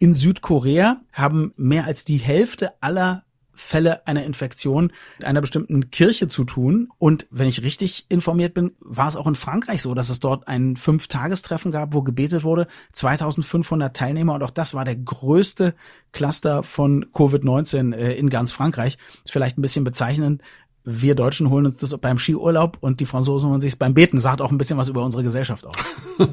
In 0.00 0.14
Südkorea 0.14 1.00
haben 1.12 1.52
mehr 1.56 1.84
als 1.84 2.04
die 2.04 2.16
Hälfte 2.16 2.72
aller 2.80 3.22
Fälle 3.54 4.06
einer 4.06 4.24
Infektion 4.24 4.92
mit 5.18 5.26
einer 5.26 5.40
bestimmten 5.40 5.90
Kirche 5.90 6.28
zu 6.28 6.44
tun. 6.44 6.88
Und 6.98 7.26
wenn 7.30 7.46
ich 7.46 7.62
richtig 7.62 8.06
informiert 8.08 8.54
bin, 8.54 8.72
war 8.80 9.08
es 9.08 9.16
auch 9.16 9.26
in 9.26 9.34
Frankreich 9.34 9.82
so, 9.82 9.94
dass 9.94 10.10
es 10.10 10.20
dort 10.20 10.48
ein 10.48 10.76
Fünf-Tagestreffen 10.76 11.72
gab, 11.72 11.94
wo 11.94 12.02
gebetet 12.02 12.44
wurde, 12.44 12.66
2500 12.92 13.96
Teilnehmer. 13.96 14.34
Und 14.34 14.42
auch 14.42 14.50
das 14.50 14.74
war 14.74 14.84
der 14.84 14.96
größte 14.96 15.74
Cluster 16.12 16.62
von 16.62 17.06
Covid-19 17.12 17.94
äh, 17.94 18.14
in 18.14 18.30
ganz 18.30 18.52
Frankreich. 18.52 18.98
Ist 19.24 19.32
vielleicht 19.32 19.58
ein 19.58 19.62
bisschen 19.62 19.84
bezeichnend. 19.84 20.42
Wir 20.84 21.14
Deutschen 21.14 21.48
holen 21.48 21.66
uns 21.66 21.76
das 21.76 21.96
beim 21.98 22.18
Skiurlaub 22.18 22.76
und 22.80 23.00
die 23.00 23.06
Franzosen 23.06 23.48
holen 23.48 23.60
sich 23.60 23.78
beim 23.78 23.94
Beten. 23.94 24.20
Sagt 24.20 24.42
auch 24.42 24.50
ein 24.50 24.58
bisschen 24.58 24.76
was 24.76 24.88
über 24.88 25.02
unsere 25.02 25.22
Gesellschaft 25.22 25.66
aus. 25.66 25.76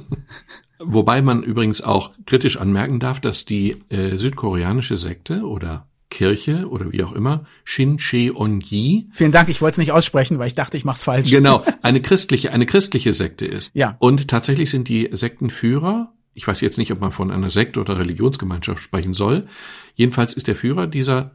Wobei 0.83 1.21
man 1.21 1.43
übrigens 1.43 1.81
auch 1.81 2.11
kritisch 2.25 2.57
anmerken 2.57 2.99
darf, 2.99 3.21
dass 3.21 3.45
die 3.45 3.77
äh, 3.89 4.17
südkoreanische 4.17 4.97
Sekte 4.97 5.43
oder 5.43 5.87
Kirche 6.11 6.67
oder 6.69 6.91
wie 6.91 7.03
auch 7.03 7.13
immer, 7.13 7.45
Shin 7.63 7.97
Cheonji. 7.97 9.09
Vielen 9.11 9.31
Dank, 9.31 9.49
ich 9.49 9.61
wollte 9.61 9.75
es 9.75 9.77
nicht 9.79 9.91
aussprechen, 9.91 10.37
weil 10.37 10.47
ich 10.47 10.53
dachte, 10.53 10.77
ich 10.77 10.85
mach's 10.85 11.01
falsch. 11.01 11.31
Genau, 11.31 11.65
eine 11.81 12.01
christliche, 12.01 12.51
eine 12.51 12.67
christliche 12.67 13.13
Sekte 13.13 13.47
ist. 13.47 13.71
Ja. 13.73 13.95
Und 13.97 14.27
tatsächlich 14.27 14.69
sind 14.69 14.87
die 14.87 15.09
Sektenführer, 15.11 16.13
ich 16.35 16.47
weiß 16.47 16.61
jetzt 16.61 16.77
nicht, 16.77 16.91
ob 16.91 17.01
man 17.01 17.11
von 17.11 17.31
einer 17.31 17.49
Sekte 17.49 17.79
oder 17.79 17.97
Religionsgemeinschaft 17.97 18.83
sprechen 18.83 19.13
soll, 19.13 19.47
jedenfalls 19.95 20.33
ist 20.33 20.47
der 20.47 20.55
Führer 20.55 20.85
dieser 20.85 21.31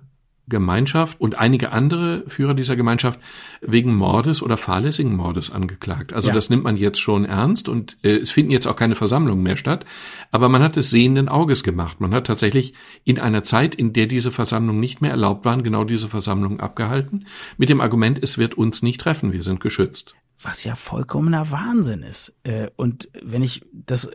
Gemeinschaft 0.48 1.20
und 1.20 1.38
einige 1.38 1.72
andere 1.72 2.24
Führer 2.28 2.54
dieser 2.54 2.76
Gemeinschaft 2.76 3.18
wegen 3.60 3.94
Mordes 3.94 4.42
oder 4.42 4.56
fahrlässigen 4.56 5.16
Mordes 5.16 5.50
angeklagt. 5.50 6.12
Also 6.12 6.28
ja. 6.28 6.34
das 6.34 6.50
nimmt 6.50 6.62
man 6.64 6.76
jetzt 6.76 7.00
schon 7.00 7.24
ernst 7.24 7.68
und 7.68 7.96
äh, 8.02 8.16
es 8.16 8.30
finden 8.30 8.52
jetzt 8.52 8.66
auch 8.66 8.76
keine 8.76 8.94
Versammlungen 8.94 9.42
mehr 9.42 9.56
statt. 9.56 9.84
Aber 10.30 10.48
man 10.48 10.62
hat 10.62 10.76
es 10.76 10.90
sehenden 10.90 11.28
Auges 11.28 11.64
gemacht. 11.64 12.00
Man 12.00 12.14
hat 12.14 12.28
tatsächlich 12.28 12.74
in 13.04 13.18
einer 13.18 13.42
Zeit, 13.42 13.74
in 13.74 13.92
der 13.92 14.06
diese 14.06 14.30
Versammlungen 14.30 14.80
nicht 14.80 15.00
mehr 15.00 15.10
erlaubt 15.10 15.44
waren, 15.44 15.64
genau 15.64 15.84
diese 15.84 16.08
Versammlungen 16.08 16.60
abgehalten, 16.60 17.26
mit 17.56 17.68
dem 17.68 17.80
Argument, 17.80 18.20
es 18.22 18.38
wird 18.38 18.54
uns 18.54 18.82
nicht 18.82 19.00
treffen, 19.00 19.32
wir 19.32 19.42
sind 19.42 19.60
geschützt. 19.60 20.14
Was 20.42 20.62
ja 20.64 20.76
vollkommener 20.76 21.50
Wahnsinn 21.50 22.02
ist. 22.02 22.36
Äh, 22.44 22.68
und 22.76 23.08
wenn 23.22 23.42
ich 23.42 23.64
das 23.72 24.10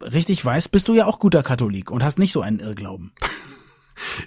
richtig 0.00 0.44
weiß, 0.44 0.68
bist 0.68 0.86
du 0.86 0.94
ja 0.94 1.06
auch 1.06 1.18
guter 1.18 1.42
Katholik 1.42 1.90
und 1.90 2.04
hast 2.04 2.18
nicht 2.18 2.32
so 2.32 2.40
einen 2.40 2.60
Irrglauben. 2.60 3.12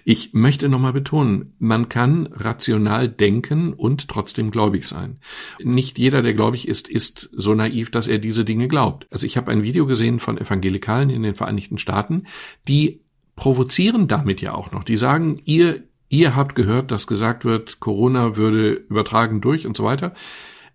Ich 0.03 0.33
möchte 0.33 0.69
nochmal 0.69 0.93
betonen, 0.93 1.53
man 1.59 1.89
kann 1.89 2.27
rational 2.31 3.07
denken 3.09 3.73
und 3.73 4.07
trotzdem 4.07 4.51
gläubig 4.51 4.87
sein. 4.87 5.19
Nicht 5.63 5.97
jeder, 5.97 6.21
der 6.21 6.33
gläubig 6.33 6.67
ist, 6.67 6.87
ist 6.87 7.29
so 7.33 7.53
naiv, 7.53 7.91
dass 7.91 8.07
er 8.07 8.19
diese 8.19 8.45
Dinge 8.45 8.67
glaubt. 8.67 9.07
Also 9.11 9.25
ich 9.25 9.37
habe 9.37 9.51
ein 9.51 9.63
Video 9.63 9.85
gesehen 9.85 10.19
von 10.19 10.37
Evangelikalen 10.37 11.09
in 11.09 11.23
den 11.23 11.35
Vereinigten 11.35 11.77
Staaten, 11.77 12.23
die 12.67 13.01
provozieren 13.35 14.07
damit 14.07 14.41
ja 14.41 14.53
auch 14.53 14.71
noch. 14.71 14.83
Die 14.83 14.97
sagen, 14.97 15.41
ihr, 15.45 15.83
ihr 16.09 16.35
habt 16.35 16.55
gehört, 16.55 16.91
dass 16.91 17.07
gesagt 17.07 17.45
wird, 17.45 17.79
Corona 17.79 18.35
würde 18.35 18.71
übertragen 18.71 19.41
durch 19.41 19.67
und 19.67 19.75
so 19.75 19.83
weiter. 19.83 20.13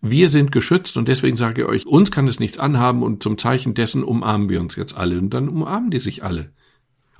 Wir 0.03 0.31
sind 0.31 0.51
geschützt 0.51 0.97
und 0.97 1.09
deswegen 1.09 1.37
sage 1.37 1.63
ich 1.63 1.69
euch, 1.69 1.87
uns 1.87 2.11
kann 2.11 2.27
es 2.27 2.41
nichts 2.41 2.59
anhaben 2.59 3.03
und 3.03 3.23
zum 3.23 3.37
Zeichen 3.37 3.75
dessen 3.75 4.03
umarmen 4.03 4.49
wir 4.49 4.61
uns 4.61 4.77
jetzt 4.77 4.97
alle 4.97 5.19
und 5.19 5.31
dann 5.31 5.49
umarmen 5.49 5.91
die 5.91 6.01
sich 6.01 6.25
alle. 6.25 6.53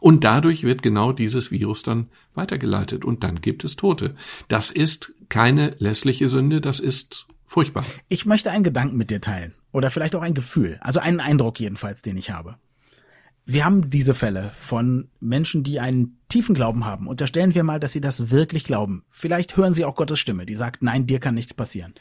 Und 0.01 0.25
dadurch 0.25 0.65
wird 0.65 0.83
genau 0.83 1.13
dieses 1.13 1.51
Virus 1.51 1.83
dann 1.83 2.09
weitergeleitet 2.35 3.05
und 3.05 3.23
dann 3.23 3.41
gibt 3.41 3.65
es 3.65 3.77
Tote. 3.77 4.17
Das 4.49 4.71
ist 4.71 5.13
keine 5.29 5.77
lässliche 5.79 6.29
Sünde, 6.29 6.61
das 6.61 6.81
ist 6.81 7.27
furchtbar. 7.47 7.85
Ich 8.09 8.27
möchte 8.27 8.51
einen 8.51 8.65
Gedanken 8.65 8.97
mit 8.97 9.11
dir 9.11 9.21
teilen 9.21 9.53
oder 9.73 9.91
vielleicht 9.91 10.17
auch 10.17 10.23
ein 10.23 10.35
Gefühl, 10.35 10.79
also 10.81 11.01
einen 11.01 11.21
Eindruck 11.21 11.61
jedenfalls, 11.61 12.03
den 12.03 12.17
ich 12.17 12.31
habe. 12.31 12.57
Wir 13.45 13.65
haben 13.65 13.91
diese 13.91 14.15
Fälle 14.15 14.51
von 14.55 15.09
Menschen, 15.19 15.65
die 15.65 15.81
einen 15.81 16.19
tiefen 16.29 16.55
Glauben 16.55 16.85
haben. 16.85 17.09
Unterstellen 17.09 17.55
wir 17.55 17.65
mal, 17.65 17.81
dass 17.81 17.93
sie 17.93 18.01
das 18.01 18.31
wirklich 18.31 18.65
glauben. 18.65 19.05
Vielleicht 19.11 19.57
hören 19.57 19.73
sie 19.73 19.85
auch 19.85 19.97
Gottes 19.97 20.19
Stimme, 20.19 20.47
die 20.47 20.55
sagt, 20.55 20.83
nein, 20.83 21.07
dir 21.07 21.19
kann 21.21 21.35
nichts 21.35 21.53
passieren. 21.53 21.95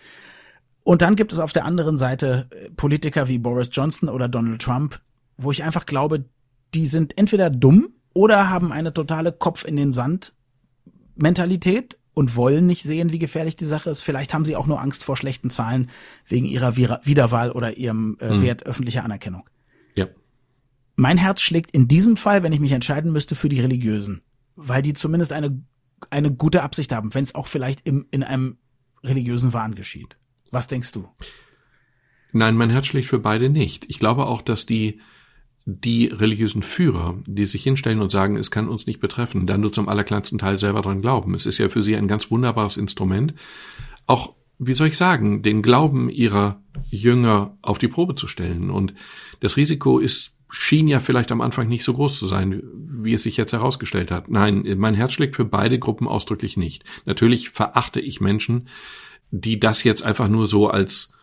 Und 0.84 1.02
dann 1.02 1.16
gibt 1.16 1.34
es 1.34 1.40
auf 1.40 1.52
der 1.52 1.66
anderen 1.66 1.98
Seite 1.98 2.48
äh, 2.52 2.70
Politiker 2.70 3.28
wie 3.28 3.40
Boris 3.40 3.70
Johnson 3.72 4.10
oder 4.10 4.30
Donald 4.30 4.62
Trump, 4.62 5.00
wo 5.38 5.52
ich 5.52 5.64
einfach 5.64 5.86
glaube, 5.86 6.26
die 6.74 6.88
sind 6.88 7.18
entweder 7.18 7.50
dumm 7.50 7.90
oder 8.14 8.50
haben 8.50 8.72
eine 8.72 8.94
totale 8.94 9.32
Kopf 9.32 9.66
in 9.66 9.76
den 9.76 9.92
Sand 9.92 10.34
Mentalität 11.16 11.98
und 12.14 12.36
wollen 12.36 12.66
nicht 12.66 12.84
sehen, 12.84 13.12
wie 13.12 13.20
gefährlich 13.20 13.56
die 13.56 13.66
Sache 13.66 13.90
ist. 13.90 14.02
Vielleicht 14.02 14.34
haben 14.34 14.46
sie 14.46 14.56
auch 14.56 14.68
nur 14.68 14.82
Angst 14.82 15.04
vor 15.04 15.18
schlechten 15.18 15.50
Zahlen 15.50 15.90
wegen 16.28 16.46
ihrer 16.46 16.76
Wiederwahl 16.76 17.52
oder 17.52 17.78
ihrem 17.78 18.18
äh, 18.20 18.36
mhm. 18.36 18.42
Wert 18.42 18.66
öffentlicher 18.66 19.04
Anerkennung. 19.04 19.50
Ja. 19.96 20.08
Mein 20.96 21.18
Herz 21.18 21.42
schlägt 21.42 21.72
in 21.72 21.88
diesem 21.88 22.18
Fall, 22.18 22.44
wenn 22.44 22.54
ich 22.54 22.60
mich 22.60 22.72
entscheiden 22.72 23.12
müsste, 23.12 23.36
für 23.36 23.50
die 23.50 23.62
Religiösen, 23.62 24.22
weil 24.56 24.82
die 24.82 24.94
zumindest 24.94 25.32
eine 25.32 25.62
eine 26.10 26.32
gute 26.32 26.64
Absicht 26.64 26.92
haben, 26.92 27.14
wenn 27.14 27.24
es 27.24 27.36
auch 27.36 27.48
vielleicht 27.48 27.88
im, 27.88 28.06
in 28.12 28.24
einem 28.24 28.58
religiösen 29.04 29.54
Wahn 29.54 29.76
geschieht. 29.76 30.18
Was 30.52 30.68
denkst 30.68 30.92
du? 30.92 31.08
Nein, 32.32 32.56
mein 32.56 32.70
Herz 32.70 32.88
schlägt 32.88 33.08
für 33.08 33.20
beide 33.20 33.50
nicht. 33.50 33.86
Ich 33.90 34.00
glaube 34.00 34.26
auch, 34.26 34.42
dass 34.42 34.66
die 34.66 35.02
die 35.66 36.08
religiösen 36.08 36.64
Führer, 36.64 37.18
die 37.26 37.46
sich 37.46 37.64
hinstellen 37.64 38.02
und 38.02 38.12
sagen, 38.12 38.38
es 38.38 38.52
kann 38.52 38.68
uns 38.68 38.88
nicht 38.88 39.00
betreffen, 39.00 39.46
dann 39.46 39.62
nur 39.62 39.72
zum 39.72 39.88
allerkleinsten 39.88 40.40
Teil 40.40 40.58
selber 40.58 40.82
dran 40.82 41.02
glauben. 41.02 41.36
Es 41.36 41.46
ist 41.46 41.58
ja 41.58 41.70
für 41.70 41.84
sie 41.84 41.96
ein 41.96 42.08
ganz 42.08 42.32
wunderbares 42.32 42.78
Instrument, 42.78 43.34
auch, 44.08 44.34
wie 44.58 44.74
soll 44.74 44.88
ich 44.88 44.98
sagen, 44.98 45.44
den 45.44 45.62
Glauben 45.62 46.10
ihrer 46.10 46.62
Jünger 46.90 47.58
auf 47.62 47.78
die 47.78 47.88
Probe 47.88 48.16
zu 48.16 48.28
stellen. 48.28 48.72
Und 48.72 48.94
das 49.40 49.58
Risiko 49.58 50.00
ist, 50.00 50.32
schien 50.50 50.88
ja 50.88 51.00
vielleicht 51.00 51.32
am 51.32 51.42
Anfang 51.42 51.68
nicht 51.68 51.84
so 51.84 51.94
groß 51.94 52.18
zu 52.18 52.26
sein, 52.26 52.64
wie 52.74 53.14
es 53.14 53.24
sich 53.24 53.38
jetzt 53.38 53.54
herausgestellt 53.54 54.10
hat. 54.10 54.30
Nein, 54.30 54.66
mein 54.78 54.96
Herz 54.96 55.14
schlägt 55.14 55.36
für 55.36 55.46
beide 55.46 55.78
Gruppen 55.78 56.08
ausdrücklich 56.08 56.58
nicht. 56.58 56.84
Natürlich 57.06 57.52
verachte 57.52 58.02
ich 58.02 58.20
Menschen, 58.20 58.68
die 59.30 59.60
das 59.60 59.84
jetzt 59.84 60.02
einfach 60.02 60.28
nur 60.28 60.48
so 60.48 60.68
als 60.70 61.14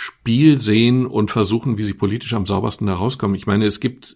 Spiel 0.00 0.60
sehen 0.60 1.06
und 1.06 1.32
versuchen, 1.32 1.76
wie 1.76 1.82
sie 1.82 1.92
politisch 1.92 2.32
am 2.32 2.46
saubersten 2.46 2.86
da 2.86 2.94
rauskommen. 2.94 3.34
Ich 3.34 3.48
meine, 3.48 3.66
es 3.66 3.80
gibt 3.80 4.14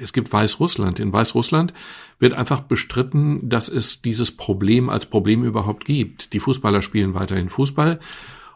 es 0.00 0.12
gibt 0.12 0.32
Weißrussland. 0.32 1.00
In 1.00 1.12
Weißrussland 1.12 1.74
wird 2.20 2.34
einfach 2.34 2.60
bestritten, 2.60 3.48
dass 3.48 3.68
es 3.68 4.00
dieses 4.00 4.30
Problem 4.30 4.90
als 4.90 5.06
Problem 5.06 5.42
überhaupt 5.42 5.84
gibt. 5.84 6.32
Die 6.34 6.38
Fußballer 6.38 6.82
spielen 6.82 7.14
weiterhin 7.14 7.48
Fußball. 7.48 7.98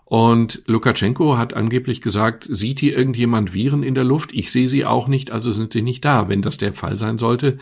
Und 0.05 0.63
Lukaschenko 0.67 1.37
hat 1.37 1.55
angeblich 1.55 2.01
gesagt, 2.01 2.47
sieht 2.49 2.79
hier 2.79 2.97
irgendjemand 2.97 3.53
Viren 3.53 3.83
in 3.83 3.97
der 3.97 4.05
Luft? 4.05 4.33
Ich 4.33 4.53
sehe 4.53 4.69
sie 4.69 4.85
auch 4.85 5.09
nicht, 5.09 5.33
also 5.33 5.51
sind 5.51 5.73
sie 5.73 5.83
nicht 5.83 6.05
da. 6.05 6.29
Wenn 6.29 6.43
das 6.43 6.59
der 6.59 6.75
Fall 6.75 6.97
sein 6.97 7.19
sollte, 7.19 7.59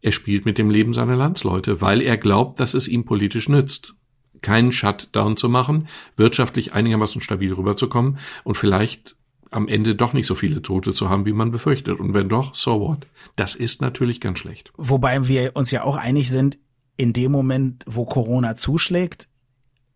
er 0.00 0.12
spielt 0.12 0.46
mit 0.46 0.56
dem 0.56 0.70
Leben 0.70 0.94
seiner 0.94 1.16
Landsleute, 1.16 1.82
weil 1.82 2.00
er 2.00 2.16
glaubt, 2.16 2.58
dass 2.58 2.72
es 2.72 2.88
ihm 2.88 3.04
politisch 3.04 3.50
nützt 3.50 3.96
keinen 4.42 4.72
Shutdown 4.72 5.36
zu 5.36 5.48
machen, 5.48 5.88
wirtschaftlich 6.16 6.72
einigermaßen 6.72 7.20
stabil 7.20 7.52
rüberzukommen 7.52 8.18
und 8.44 8.56
vielleicht 8.56 9.16
am 9.50 9.68
Ende 9.68 9.94
doch 9.94 10.12
nicht 10.12 10.26
so 10.26 10.34
viele 10.34 10.62
Tote 10.62 10.92
zu 10.92 11.10
haben, 11.10 11.26
wie 11.26 11.32
man 11.32 11.50
befürchtet. 11.50 11.98
Und 11.98 12.14
wenn 12.14 12.28
doch, 12.28 12.54
so 12.54 12.80
what? 12.80 13.06
Das 13.36 13.54
ist 13.54 13.80
natürlich 13.80 14.20
ganz 14.20 14.38
schlecht. 14.38 14.72
Wobei 14.76 15.26
wir 15.26 15.56
uns 15.56 15.70
ja 15.70 15.82
auch 15.82 15.96
einig 15.96 16.30
sind, 16.30 16.58
in 16.96 17.12
dem 17.12 17.32
Moment, 17.32 17.84
wo 17.86 18.04
Corona 18.04 18.56
zuschlägt, 18.56 19.28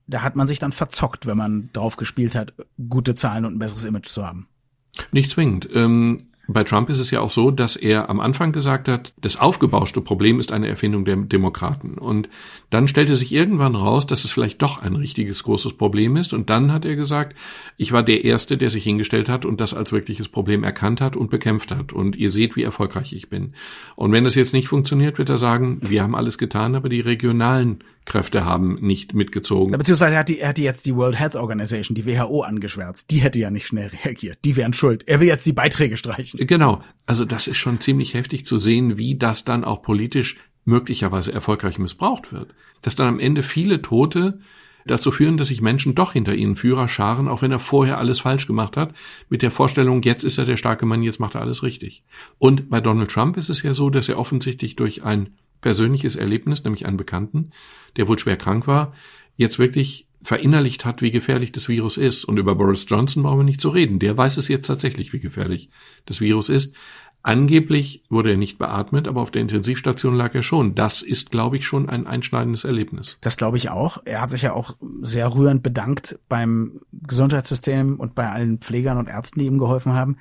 da 0.06 0.22
hat 0.22 0.36
man 0.36 0.46
sich 0.46 0.58
dann 0.58 0.72
verzockt, 0.72 1.26
wenn 1.26 1.36
man 1.36 1.70
drauf 1.72 1.96
gespielt 1.96 2.34
hat, 2.34 2.52
gute 2.88 3.14
Zahlen 3.14 3.44
und 3.44 3.54
ein 3.54 3.58
besseres 3.58 3.84
Image 3.84 4.08
zu 4.08 4.26
haben. 4.26 4.48
Nicht 5.12 5.30
zwingend. 5.30 5.68
Ähm, 5.72 6.28
bei 6.46 6.64
Trump 6.64 6.90
ist 6.90 6.98
es 6.98 7.10
ja 7.10 7.20
auch 7.20 7.30
so, 7.30 7.50
dass 7.50 7.76
er 7.76 8.10
am 8.10 8.20
Anfang 8.20 8.52
gesagt 8.52 8.88
hat, 8.88 9.14
das 9.20 9.40
aufgebauschte 9.40 10.00
Problem 10.00 10.38
ist 10.40 10.52
eine 10.52 10.68
Erfindung 10.68 11.04
der 11.04 11.16
Demokraten. 11.16 11.96
Und 11.96 12.28
dann 12.70 12.88
stellte 12.88 13.16
sich 13.16 13.32
irgendwann 13.32 13.74
raus, 13.74 14.06
dass 14.06 14.24
es 14.24 14.30
vielleicht 14.30 14.60
doch 14.60 14.78
ein 14.78 14.94
richtiges 14.94 15.42
großes 15.44 15.74
Problem 15.74 16.16
ist. 16.16 16.34
Und 16.34 16.50
dann 16.50 16.72
hat 16.72 16.84
er 16.84 16.96
gesagt, 16.96 17.34
ich 17.76 17.92
war 17.92 18.02
der 18.02 18.24
Erste, 18.24 18.58
der 18.58 18.70
sich 18.70 18.84
hingestellt 18.84 19.28
hat 19.28 19.44
und 19.44 19.60
das 19.60 19.74
als 19.74 19.92
wirkliches 19.92 20.28
Problem 20.28 20.64
erkannt 20.64 21.00
hat 21.00 21.16
und 21.16 21.30
bekämpft 21.30 21.70
hat. 21.70 21.92
Und 21.92 22.16
ihr 22.16 22.30
seht, 22.30 22.56
wie 22.56 22.62
erfolgreich 22.62 23.12
ich 23.12 23.30
bin. 23.30 23.54
Und 23.96 24.12
wenn 24.12 24.24
das 24.24 24.34
jetzt 24.34 24.52
nicht 24.52 24.68
funktioniert, 24.68 25.18
wird 25.18 25.30
er 25.30 25.38
sagen, 25.38 25.78
wir 25.80 26.02
haben 26.02 26.14
alles 26.14 26.36
getan, 26.36 26.74
aber 26.74 26.88
die 26.88 27.00
regionalen 27.00 27.82
Kräfte 28.04 28.44
haben 28.44 28.78
nicht 28.80 29.14
mitgezogen. 29.14 29.76
Beziehungsweise 29.76 30.14
er 30.14 30.20
hat, 30.20 30.28
die, 30.28 30.40
er 30.40 30.50
hat 30.50 30.58
jetzt 30.58 30.84
die 30.86 30.94
World 30.94 31.18
Health 31.18 31.36
Organization, 31.36 31.94
die 31.94 32.06
WHO, 32.06 32.42
angeschwärzt. 32.42 33.10
Die 33.10 33.18
hätte 33.18 33.38
ja 33.38 33.50
nicht 33.50 33.66
schnell 33.66 33.90
reagiert. 34.04 34.38
Die 34.44 34.56
wären 34.56 34.72
schuld. 34.72 35.08
Er 35.08 35.20
will 35.20 35.28
jetzt 35.28 35.46
die 35.46 35.52
Beiträge 35.52 35.96
streichen. 35.96 36.46
Genau. 36.46 36.82
Also 37.06 37.24
das 37.24 37.46
ist 37.46 37.56
schon 37.56 37.80
ziemlich 37.80 38.14
heftig 38.14 38.44
zu 38.44 38.58
sehen, 38.58 38.96
wie 38.98 39.16
das 39.16 39.44
dann 39.44 39.64
auch 39.64 39.82
politisch 39.82 40.38
möglicherweise 40.64 41.32
erfolgreich 41.32 41.78
missbraucht 41.78 42.32
wird. 42.32 42.54
Dass 42.82 42.96
dann 42.96 43.06
am 43.06 43.20
Ende 43.20 43.42
viele 43.42 43.80
Tote 43.82 44.40
dazu 44.86 45.10
führen, 45.10 45.36
dass 45.36 45.48
sich 45.48 45.60
Menschen 45.60 45.94
doch 45.94 46.12
hinter 46.12 46.34
ihnen 46.34 46.56
Führer 46.56 46.88
scharen, 46.88 47.28
auch 47.28 47.42
wenn 47.42 47.52
er 47.52 47.58
vorher 47.58 47.98
alles 47.98 48.20
falsch 48.20 48.46
gemacht 48.46 48.76
hat, 48.76 48.94
mit 49.28 49.42
der 49.42 49.50
Vorstellung, 49.50 50.02
jetzt 50.02 50.24
ist 50.24 50.38
er 50.38 50.44
der 50.44 50.56
starke 50.56 50.84
Mann, 50.86 51.02
jetzt 51.02 51.20
macht 51.20 51.34
er 51.34 51.40
alles 51.40 51.62
richtig. 51.62 52.04
Und 52.38 52.68
bei 52.68 52.80
Donald 52.80 53.10
Trump 53.10 53.36
ist 53.36 53.48
es 53.48 53.62
ja 53.62 53.72
so, 53.72 53.88
dass 53.88 54.08
er 54.08 54.18
offensichtlich 54.18 54.76
durch 54.76 55.02
ein 55.02 55.30
persönliches 55.64 56.14
Erlebnis, 56.14 56.62
nämlich 56.62 56.84
einen 56.84 56.98
Bekannten, 56.98 57.50
der 57.96 58.06
wohl 58.06 58.18
schwer 58.18 58.36
krank 58.36 58.66
war, 58.66 58.92
jetzt 59.36 59.58
wirklich 59.58 60.06
verinnerlicht 60.22 60.84
hat, 60.84 61.00
wie 61.00 61.10
gefährlich 61.10 61.52
das 61.52 61.70
Virus 61.70 61.96
ist. 61.96 62.26
Und 62.26 62.36
über 62.36 62.54
Boris 62.54 62.84
Johnson 62.86 63.22
brauchen 63.22 63.38
wir 63.38 63.44
nicht 63.44 63.62
zu 63.62 63.70
reden. 63.70 63.98
Der 63.98 64.14
weiß 64.14 64.36
es 64.36 64.48
jetzt 64.48 64.66
tatsächlich, 64.66 65.14
wie 65.14 65.20
gefährlich 65.20 65.70
das 66.04 66.20
Virus 66.20 66.50
ist. 66.50 66.76
Angeblich 67.22 68.02
wurde 68.10 68.32
er 68.32 68.36
nicht 68.36 68.58
beatmet, 68.58 69.08
aber 69.08 69.22
auf 69.22 69.30
der 69.30 69.40
Intensivstation 69.40 70.14
lag 70.14 70.34
er 70.34 70.42
schon. 70.42 70.74
Das 70.74 71.00
ist, 71.00 71.30
glaube 71.30 71.56
ich, 71.56 71.64
schon 71.64 71.88
ein 71.88 72.06
einschneidendes 72.06 72.64
Erlebnis. 72.64 73.16
Das 73.22 73.38
glaube 73.38 73.56
ich 73.56 73.70
auch. 73.70 74.02
Er 74.04 74.20
hat 74.20 74.32
sich 74.32 74.42
ja 74.42 74.52
auch 74.52 74.76
sehr 75.00 75.34
rührend 75.34 75.62
bedankt 75.62 76.18
beim 76.28 76.82
Gesundheitssystem 76.92 77.98
und 77.98 78.14
bei 78.14 78.28
allen 78.28 78.58
Pflegern 78.58 78.98
und 78.98 79.08
Ärzten, 79.08 79.38
die 79.38 79.46
ihm 79.46 79.58
geholfen 79.58 79.94
haben 79.94 80.18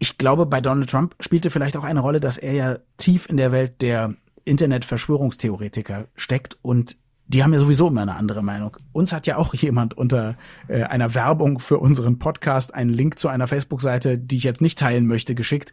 ich 0.00 0.18
glaube, 0.18 0.46
bei 0.46 0.60
Donald 0.60 0.90
Trump 0.90 1.14
spielte 1.20 1.50
vielleicht 1.50 1.76
auch 1.76 1.84
eine 1.84 2.00
Rolle, 2.00 2.20
dass 2.20 2.38
er 2.38 2.52
ja 2.52 2.78
tief 2.96 3.28
in 3.28 3.36
der 3.36 3.52
Welt 3.52 3.82
der 3.82 4.14
Internet-Verschwörungstheoretiker 4.44 6.08
steckt 6.16 6.56
und 6.62 6.96
die 7.28 7.44
haben 7.44 7.52
ja 7.52 7.60
sowieso 7.60 7.86
immer 7.86 8.00
eine 8.02 8.16
andere 8.16 8.42
Meinung. 8.42 8.76
Uns 8.92 9.12
hat 9.12 9.28
ja 9.28 9.36
auch 9.36 9.54
jemand 9.54 9.96
unter 9.96 10.36
äh, 10.66 10.82
einer 10.82 11.14
Werbung 11.14 11.60
für 11.60 11.78
unseren 11.78 12.18
Podcast 12.18 12.74
einen 12.74 12.90
Link 12.90 13.20
zu 13.20 13.28
einer 13.28 13.46
Facebook-Seite, 13.46 14.18
die 14.18 14.38
ich 14.38 14.42
jetzt 14.42 14.60
nicht 14.60 14.78
teilen 14.78 15.06
möchte, 15.06 15.36
geschickt. 15.36 15.72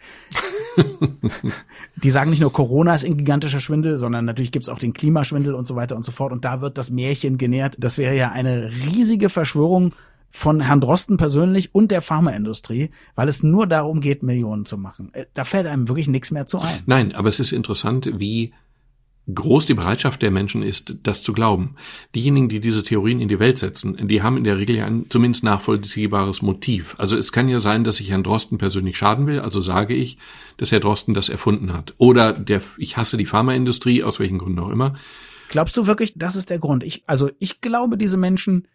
die 1.95 2.11
sagen 2.11 2.29
nicht 2.29 2.41
nur 2.41 2.53
Corona 2.53 2.93
ist 2.93 3.05
ein 3.05 3.17
gigantischer 3.17 3.59
Schwindel, 3.59 3.97
sondern 3.97 4.25
natürlich 4.25 4.51
gibt's 4.51 4.69
auch 4.69 4.77
den 4.77 4.93
Klimaschwindel 4.93 5.55
und 5.55 5.65
so 5.65 5.75
weiter 5.75 5.95
und 5.95 6.03
so 6.03 6.11
fort. 6.11 6.31
Und 6.31 6.45
da 6.45 6.61
wird 6.61 6.77
das 6.77 6.91
Märchen 6.91 7.39
genährt. 7.39 7.75
Das 7.79 7.97
wäre 7.97 8.15
ja 8.15 8.29
eine 8.29 8.69
riesige 8.69 9.29
Verschwörung 9.29 9.93
von 10.29 10.61
Herrn 10.61 10.81
Drosten 10.81 11.17
persönlich 11.17 11.73
und 11.73 11.91
der 11.91 12.01
Pharmaindustrie, 12.01 12.91
weil 13.15 13.27
es 13.27 13.43
nur 13.43 13.67
darum 13.67 14.01
geht, 14.01 14.23
Millionen 14.23 14.65
zu 14.65 14.77
machen. 14.77 15.09
Äh, 15.13 15.25
da 15.33 15.43
fällt 15.43 15.67
einem 15.67 15.87
wirklich 15.87 16.07
nichts 16.07 16.31
mehr 16.31 16.45
zu 16.45 16.59
ein. 16.59 16.81
Nein, 16.85 17.15
aber 17.15 17.29
es 17.29 17.39
ist 17.39 17.51
interessant, 17.51 18.11
wie 18.17 18.53
groß 19.33 19.65
die 19.65 19.73
Bereitschaft 19.73 20.21
der 20.21 20.31
Menschen 20.31 20.63
ist, 20.63 20.95
das 21.03 21.21
zu 21.21 21.33
glauben. 21.33 21.75
Diejenigen, 22.15 22.47
die 22.47 22.59
diese 22.59 22.83
Theorien 22.83 23.19
in 23.19 23.27
die 23.27 23.39
Welt 23.39 23.57
setzen, 23.57 24.07
die 24.07 24.21
haben 24.21 24.37
in 24.37 24.45
der 24.45 24.57
Regel 24.57 24.77
ja 24.77 24.85
ein 24.85 25.07
zumindest 25.09 25.43
nachvollziehbares 25.43 26.41
Motiv. 26.41 26.95
Also 26.97 27.17
es 27.17 27.31
kann 27.31 27.49
ja 27.49 27.59
sein, 27.59 27.83
dass 27.83 27.99
ich 27.99 28.09
Herrn 28.09 28.23
Drosten 28.23 28.57
persönlich 28.57 28.97
schaden 28.97 29.27
will, 29.27 29.39
also 29.39 29.59
sage 29.59 29.93
ich, 29.95 30.17
dass 30.57 30.71
Herr 30.71 30.79
Drosten 30.79 31.13
das 31.13 31.27
erfunden 31.29 31.73
hat. 31.73 31.93
Oder 31.97 32.31
der, 32.31 32.61
ich 32.77 32.95
hasse 32.95 33.17
die 33.17 33.25
Pharmaindustrie, 33.25 34.03
aus 34.03 34.19
welchen 34.19 34.37
Gründen 34.37 34.59
auch 34.59 34.69
immer. 34.69 34.95
Glaubst 35.49 35.75
du 35.75 35.87
wirklich, 35.87 36.13
das 36.15 36.35
ist 36.35 36.49
der 36.49 36.59
Grund? 36.59 36.83
Ich, 36.83 37.03
also 37.05 37.29
ich 37.37 37.59
glaube, 37.59 37.97
diese 37.97 38.17
Menschen 38.17 38.67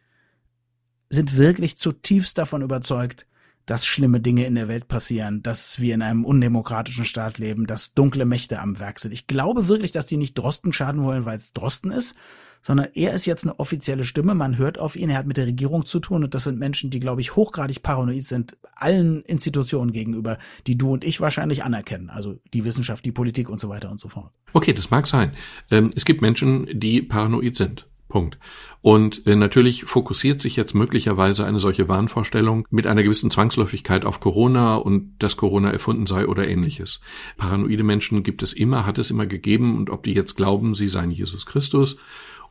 sind 1.13 1.37
wirklich 1.37 1.77
zutiefst 1.77 2.39
davon 2.39 2.63
überzeugt, 2.63 3.27
dass 3.67 3.87
schlimme 3.87 4.21
Dinge 4.21 4.47
in 4.47 4.55
der 4.55 4.67
Welt 4.67 4.89
passieren, 4.89 5.43
dass 5.43 5.79
wir 5.79 5.95
in 5.95 6.03
einem 6.03 6.25
undemokratischen 6.25 7.05
Staat 7.05 7.39
leben, 7.39 7.67
dass 7.67 7.95
dunkle 7.95 8.25
Mächte 8.25 8.59
am 8.59 8.81
Werk 8.81 8.99
sind. 8.99 9.13
Ich 9.13 9.27
glaube 9.27 9.69
wirklich, 9.69 9.93
dass 9.93 10.07
die 10.07 10.17
nicht 10.17 10.35
Drosten 10.35 10.73
schaden 10.73 11.05
wollen, 11.05 11.25
weil 11.25 11.37
es 11.37 11.53
Drosten 11.53 11.93
ist, 11.93 12.17
sondern 12.63 12.89
er 12.95 13.13
ist 13.13 13.27
jetzt 13.27 13.45
eine 13.45 13.59
offizielle 13.59 14.05
Stimme. 14.05 14.35
Man 14.35 14.57
hört 14.57 14.79
auf 14.79 14.97
ihn, 14.97 15.11
er 15.11 15.19
hat 15.19 15.27
mit 15.27 15.37
der 15.37 15.47
Regierung 15.47 15.85
zu 15.85 16.01
tun 16.01 16.25
und 16.25 16.35
das 16.35 16.45
sind 16.45 16.59
Menschen, 16.59 16.91
die, 16.91 17.01
glaube 17.01 17.21
ich, 17.21 17.37
hochgradig 17.37 17.83
paranoid 17.83 18.25
sind, 18.25 18.57
allen 18.75 19.23
Institutionen 19.23 19.93
gegenüber, 19.93 20.39
die 20.67 20.79
du 20.79 20.93
und 20.93 21.05
ich 21.05 21.21
wahrscheinlich 21.21 21.63
anerkennen. 21.63 22.09
Also 22.09 22.37
die 22.55 22.65
Wissenschaft, 22.65 23.05
die 23.05 23.13
Politik 23.13 23.49
und 23.49 23.61
so 23.61 23.69
weiter 23.69 23.91
und 23.91 24.01
so 24.01 24.09
fort. 24.09 24.33
Okay, 24.55 24.73
das 24.73 24.91
mag 24.91 25.07
sein. 25.07 25.33
Ähm, 25.71 25.91
es 25.95 26.05
gibt 26.05 26.23
Menschen, 26.23 26.69
die 26.73 27.03
paranoid 27.03 27.57
sind. 27.57 27.87
Punkt. 28.13 28.39
Und 28.83 29.27
äh, 29.27 29.35
natürlich 29.37 29.85
fokussiert 29.85 30.43
sich 30.43 30.55
jetzt 30.55 30.75
möglicherweise 30.75 31.47
eine 31.47 31.59
solche 31.59 31.89
Wahnvorstellung 31.89 32.69
mit 32.71 32.87
einer 32.87 33.03
gewissen 33.03 33.31
Zwangsläufigkeit 33.31 34.05
auf 34.05 34.21
Corona 34.21 34.75
und 34.75 35.15
dass 35.19 35.39
Corona 35.39 35.71
erfunden 35.71 36.07
sei 36.07 36.29
oder 36.29 36.47
ähnliches. 36.47 37.01
Paranoide 37.39 37.85
Menschen 37.85 38.23
gibt 38.23 38.43
es 38.43 38.53
immer, 38.53 38.85
hat 38.85 38.99
es 38.99 39.11
immer 39.11 39.25
gegeben 39.25 39.79
und 39.79 39.89
ob 39.89 40.03
die 40.03 40.13
jetzt 40.13 40.37
glauben, 40.37 40.75
sie 40.75 40.89
seien 40.89 41.11
Jesus 41.11 41.47
Christus 41.47 41.97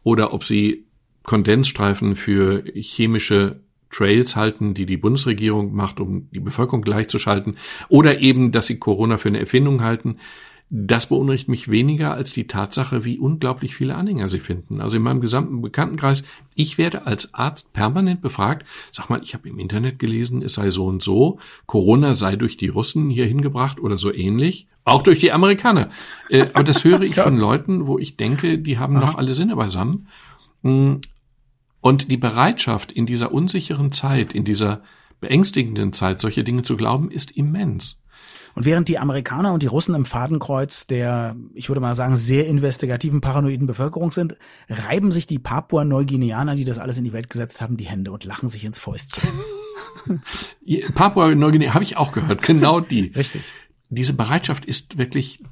oder 0.01 0.33
ob 0.33 0.43
sie 0.43 0.87
Kondensstreifen 1.23 2.15
für 2.15 2.63
chemische 2.73 3.61
Trails 3.91 4.35
halten, 4.35 4.73
die 4.73 4.87
die 4.87 4.97
Bundesregierung 4.97 5.75
macht, 5.75 5.99
um 5.99 6.27
die 6.31 6.39
Bevölkerung 6.39 6.81
gleichzuschalten, 6.81 7.57
oder 7.87 8.19
eben, 8.19 8.51
dass 8.51 8.65
sie 8.65 8.79
Corona 8.79 9.17
für 9.17 9.29
eine 9.29 9.39
Erfindung 9.39 9.83
halten, 9.83 10.17
das 10.73 11.07
beunruhigt 11.07 11.49
mich 11.49 11.69
weniger 11.69 12.13
als 12.13 12.31
die 12.31 12.47
Tatsache, 12.47 13.03
wie 13.03 13.19
unglaublich 13.19 13.75
viele 13.75 13.95
Anhänger 13.95 14.29
sie 14.29 14.39
finden. 14.39 14.79
Also 14.79 14.95
in 14.95 15.03
meinem 15.03 15.19
gesamten 15.19 15.61
Bekanntenkreis, 15.61 16.23
ich 16.55 16.77
werde 16.77 17.05
als 17.05 17.33
Arzt 17.33 17.73
permanent 17.73 18.21
befragt, 18.21 18.65
sag 18.89 19.09
mal, 19.09 19.19
ich 19.21 19.33
habe 19.33 19.49
im 19.49 19.59
Internet 19.59 19.99
gelesen, 19.99 20.41
es 20.41 20.53
sei 20.53 20.69
so 20.69 20.85
und 20.85 21.03
so, 21.03 21.39
Corona 21.65 22.13
sei 22.13 22.37
durch 22.37 22.55
die 22.55 22.69
Russen 22.69 23.09
hier 23.09 23.25
hingebracht 23.25 23.81
oder 23.81 23.97
so 23.97 24.13
ähnlich, 24.13 24.67
auch 24.85 25.01
durch 25.01 25.19
die 25.19 25.33
Amerikaner. 25.33 25.89
Äh, 26.29 26.47
aber 26.53 26.63
das 26.63 26.85
höre 26.85 27.01
ich 27.01 27.15
von 27.21 27.37
Leuten, 27.37 27.85
wo 27.85 27.99
ich 27.99 28.15
denke, 28.15 28.57
die 28.57 28.77
haben 28.77 28.95
Aha. 28.95 29.07
noch 29.07 29.15
alle 29.15 29.33
Sinne 29.33 29.57
beisammen. 29.57 30.07
Hm. 30.63 31.01
Und 31.81 32.09
die 32.09 32.17
Bereitschaft 32.17 32.93
in 32.93 33.05
dieser 33.05 33.33
unsicheren 33.33 33.91
Zeit, 33.91 34.33
in 34.33 34.45
dieser 34.45 34.83
beängstigenden 35.19 35.91
Zeit, 35.91 36.21
solche 36.21 36.45
Dinge 36.45 36.61
zu 36.61 36.77
glauben, 36.77 37.11
ist 37.11 37.31
immens. 37.31 38.00
Und 38.55 38.65
während 38.65 38.87
die 38.87 38.99
Amerikaner 38.99 39.53
und 39.53 39.63
die 39.63 39.67
Russen 39.67 39.95
im 39.95 40.05
Fadenkreuz 40.05 40.87
der, 40.87 41.35
ich 41.53 41.69
würde 41.69 41.81
mal 41.81 41.95
sagen, 41.95 42.15
sehr 42.15 42.47
investigativen 42.47 43.21
paranoiden 43.21 43.67
Bevölkerung 43.67 44.11
sind, 44.11 44.37
reiben 44.69 45.11
sich 45.11 45.27
die 45.27 45.39
Papua-Neuguineaner, 45.39 46.55
die 46.55 46.65
das 46.65 46.79
alles 46.79 46.97
in 46.97 47.03
die 47.03 47.13
Welt 47.13 47.29
gesetzt 47.29 47.61
haben, 47.61 47.77
die 47.77 47.85
Hände 47.85 48.11
und 48.11 48.23
lachen 48.23 48.49
sich 48.49 48.63
ins 48.65 48.79
Fäustchen. 48.79 49.29
Papua-Neuguinea 50.95 51.73
habe 51.73 51.83
ich 51.83 51.97
auch 51.97 52.11
gehört, 52.11 52.41
genau 52.41 52.79
die. 52.79 53.11
Richtig 53.15 53.43
diese 53.91 54.13
Bereitschaft 54.13 54.63
ist 54.63 54.97
wirklich, 54.97 55.43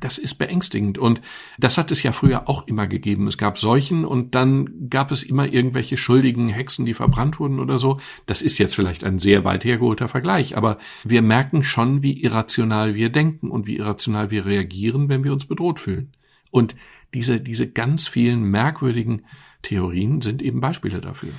das 0.00 0.18
ist 0.18 0.34
beängstigend. 0.34 0.98
Und 0.98 1.20
das 1.58 1.78
hat 1.78 1.90
es 1.90 2.02
ja 2.02 2.12
früher 2.12 2.48
auch 2.48 2.66
immer 2.66 2.86
gegeben. 2.86 3.26
Es 3.28 3.38
gab 3.38 3.58
Seuchen 3.58 4.04
und 4.04 4.34
dann 4.34 4.88
gab 4.90 5.12
es 5.12 5.22
immer 5.22 5.52
irgendwelche 5.52 5.96
schuldigen 5.96 6.48
Hexen, 6.48 6.86
die 6.86 6.94
verbrannt 6.94 7.38
wurden 7.38 7.60
oder 7.60 7.78
so. 7.78 8.00
Das 8.26 8.42
ist 8.42 8.58
jetzt 8.58 8.74
vielleicht 8.74 9.04
ein 9.04 9.18
sehr 9.18 9.44
weit 9.44 9.64
hergeholter 9.64 10.08
Vergleich, 10.08 10.56
aber 10.56 10.78
wir 11.04 11.22
merken 11.22 11.62
schon, 11.62 12.02
wie 12.02 12.20
irrational 12.22 12.94
wir 12.94 13.10
denken 13.10 13.50
und 13.50 13.66
wie 13.66 13.76
irrational 13.76 14.30
wir 14.30 14.46
reagieren, 14.46 15.08
wenn 15.08 15.24
wir 15.24 15.32
uns 15.32 15.46
bedroht 15.46 15.78
fühlen. 15.78 16.12
Und 16.50 16.74
diese, 17.14 17.40
diese 17.40 17.68
ganz 17.68 18.08
vielen 18.08 18.42
merkwürdigen 18.42 19.24
Theorien 19.62 20.20
sind 20.20 20.42
eben 20.42 20.60
Beispiele 20.60 21.00
dafür. 21.00 21.32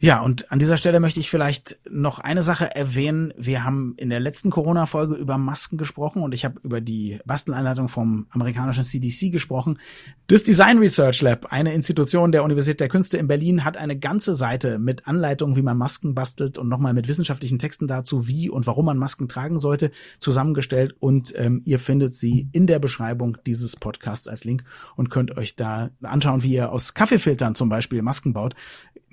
Ja, 0.00 0.20
und 0.20 0.50
an 0.52 0.58
dieser 0.58 0.76
Stelle 0.76 1.00
möchte 1.00 1.20
ich 1.20 1.30
vielleicht 1.30 1.78
noch 1.88 2.18
eine 2.18 2.42
Sache 2.42 2.74
erwähnen. 2.74 3.32
Wir 3.38 3.64
haben 3.64 3.94
in 3.96 4.10
der 4.10 4.20
letzten 4.20 4.50
Corona-Folge 4.50 5.14
über 5.14 5.38
Masken 5.38 5.78
gesprochen 5.78 6.22
und 6.22 6.34
ich 6.34 6.44
habe 6.44 6.60
über 6.62 6.80
die 6.80 7.20
Basteleinleitung 7.24 7.88
vom 7.88 8.26
amerikanischen 8.30 8.84
CDC 8.84 9.30
gesprochen. 9.30 9.78
Das 10.26 10.42
Design 10.42 10.78
Research 10.78 11.22
Lab, 11.22 11.52
eine 11.52 11.72
Institution 11.72 12.32
der 12.32 12.44
Universität 12.44 12.80
der 12.80 12.88
Künste 12.88 13.16
in 13.16 13.28
Berlin, 13.28 13.64
hat 13.64 13.76
eine 13.76 13.98
ganze 13.98 14.36
Seite 14.36 14.78
mit 14.78 15.06
Anleitungen, 15.06 15.56
wie 15.56 15.62
man 15.62 15.78
Masken 15.78 16.14
bastelt 16.14 16.58
und 16.58 16.68
nochmal 16.68 16.92
mit 16.92 17.08
wissenschaftlichen 17.08 17.58
Texten 17.58 17.86
dazu, 17.86 18.26
wie 18.26 18.50
und 18.50 18.66
warum 18.66 18.84
man 18.84 18.98
Masken 18.98 19.28
tragen 19.28 19.58
sollte, 19.58 19.90
zusammengestellt. 20.18 20.94
Und 20.98 21.32
ähm, 21.36 21.62
ihr 21.64 21.78
findet 21.78 22.14
sie 22.14 22.48
in 22.52 22.66
der 22.66 22.80
Beschreibung 22.80 23.38
dieses 23.46 23.76
Podcasts 23.76 24.28
als 24.28 24.44
Link 24.44 24.64
und 24.96 25.08
könnt 25.08 25.36
euch 25.38 25.56
da 25.56 25.90
anschauen, 26.02 26.42
wie 26.42 26.52
ihr 26.52 26.72
aus 26.72 26.92
Kaffeefiltern 26.92 27.54
zum 27.54 27.68
Beispiel 27.70 28.02
Masken 28.02 28.34
baut. 28.34 28.54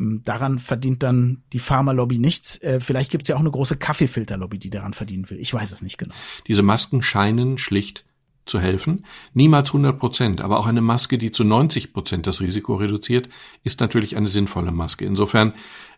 Ähm, 0.02 0.22
daran 0.26 0.60
verdient 0.72 1.04
dann 1.04 1.44
die 1.52 1.60
Pharmalobby 1.60 2.18
nichts. 2.18 2.56
Äh, 2.62 2.80
vielleicht 2.80 3.12
gibt 3.12 3.24
es 3.24 3.28
ja 3.28 3.36
auch 3.36 3.42
eine 3.42 3.52
große 3.52 3.76
Kaffeefilterlobby, 3.76 4.58
die 4.58 4.70
daran 4.70 4.94
verdienen 4.94 5.30
will. 5.30 5.38
Ich 5.38 5.54
weiß 5.54 5.70
es 5.74 5.82
nicht 5.82 5.98
genau. 5.98 6.16
Diese 6.48 6.64
Masken 6.64 7.04
scheinen 7.04 7.58
schlicht 7.58 8.06
zu 8.46 8.58
helfen. 8.58 9.06
Niemals 9.34 9.72
100 9.72 10.00
Prozent, 10.00 10.40
aber 10.40 10.58
auch 10.58 10.68
eine 10.68 10.80
Maske, 10.80 11.18
die 11.18 11.32
zu 11.32 11.44
90 11.44 11.92
Prozent 11.92 12.26
das 12.26 12.40
Risiko 12.40 12.76
reduziert, 12.76 13.28
ist 13.66 13.82
natürlich 13.82 14.16
eine 14.16 14.30
sinnvolle 14.30 14.72
Maske. 14.72 15.04
Insofern, 15.04 15.56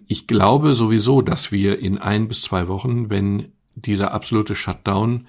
ich 0.08 0.26
glaube 0.26 0.74
sowieso, 0.74 1.22
dass 1.22 1.52
wir 1.52 1.78
in 1.78 2.00
ein 2.00 2.28
bis 2.28 2.42
zwei 2.42 2.68
Wochen, 2.68 3.12
wenn 3.12 3.52
dieser 3.76 4.12
absolute 4.12 4.56
Shutdown 4.56 5.28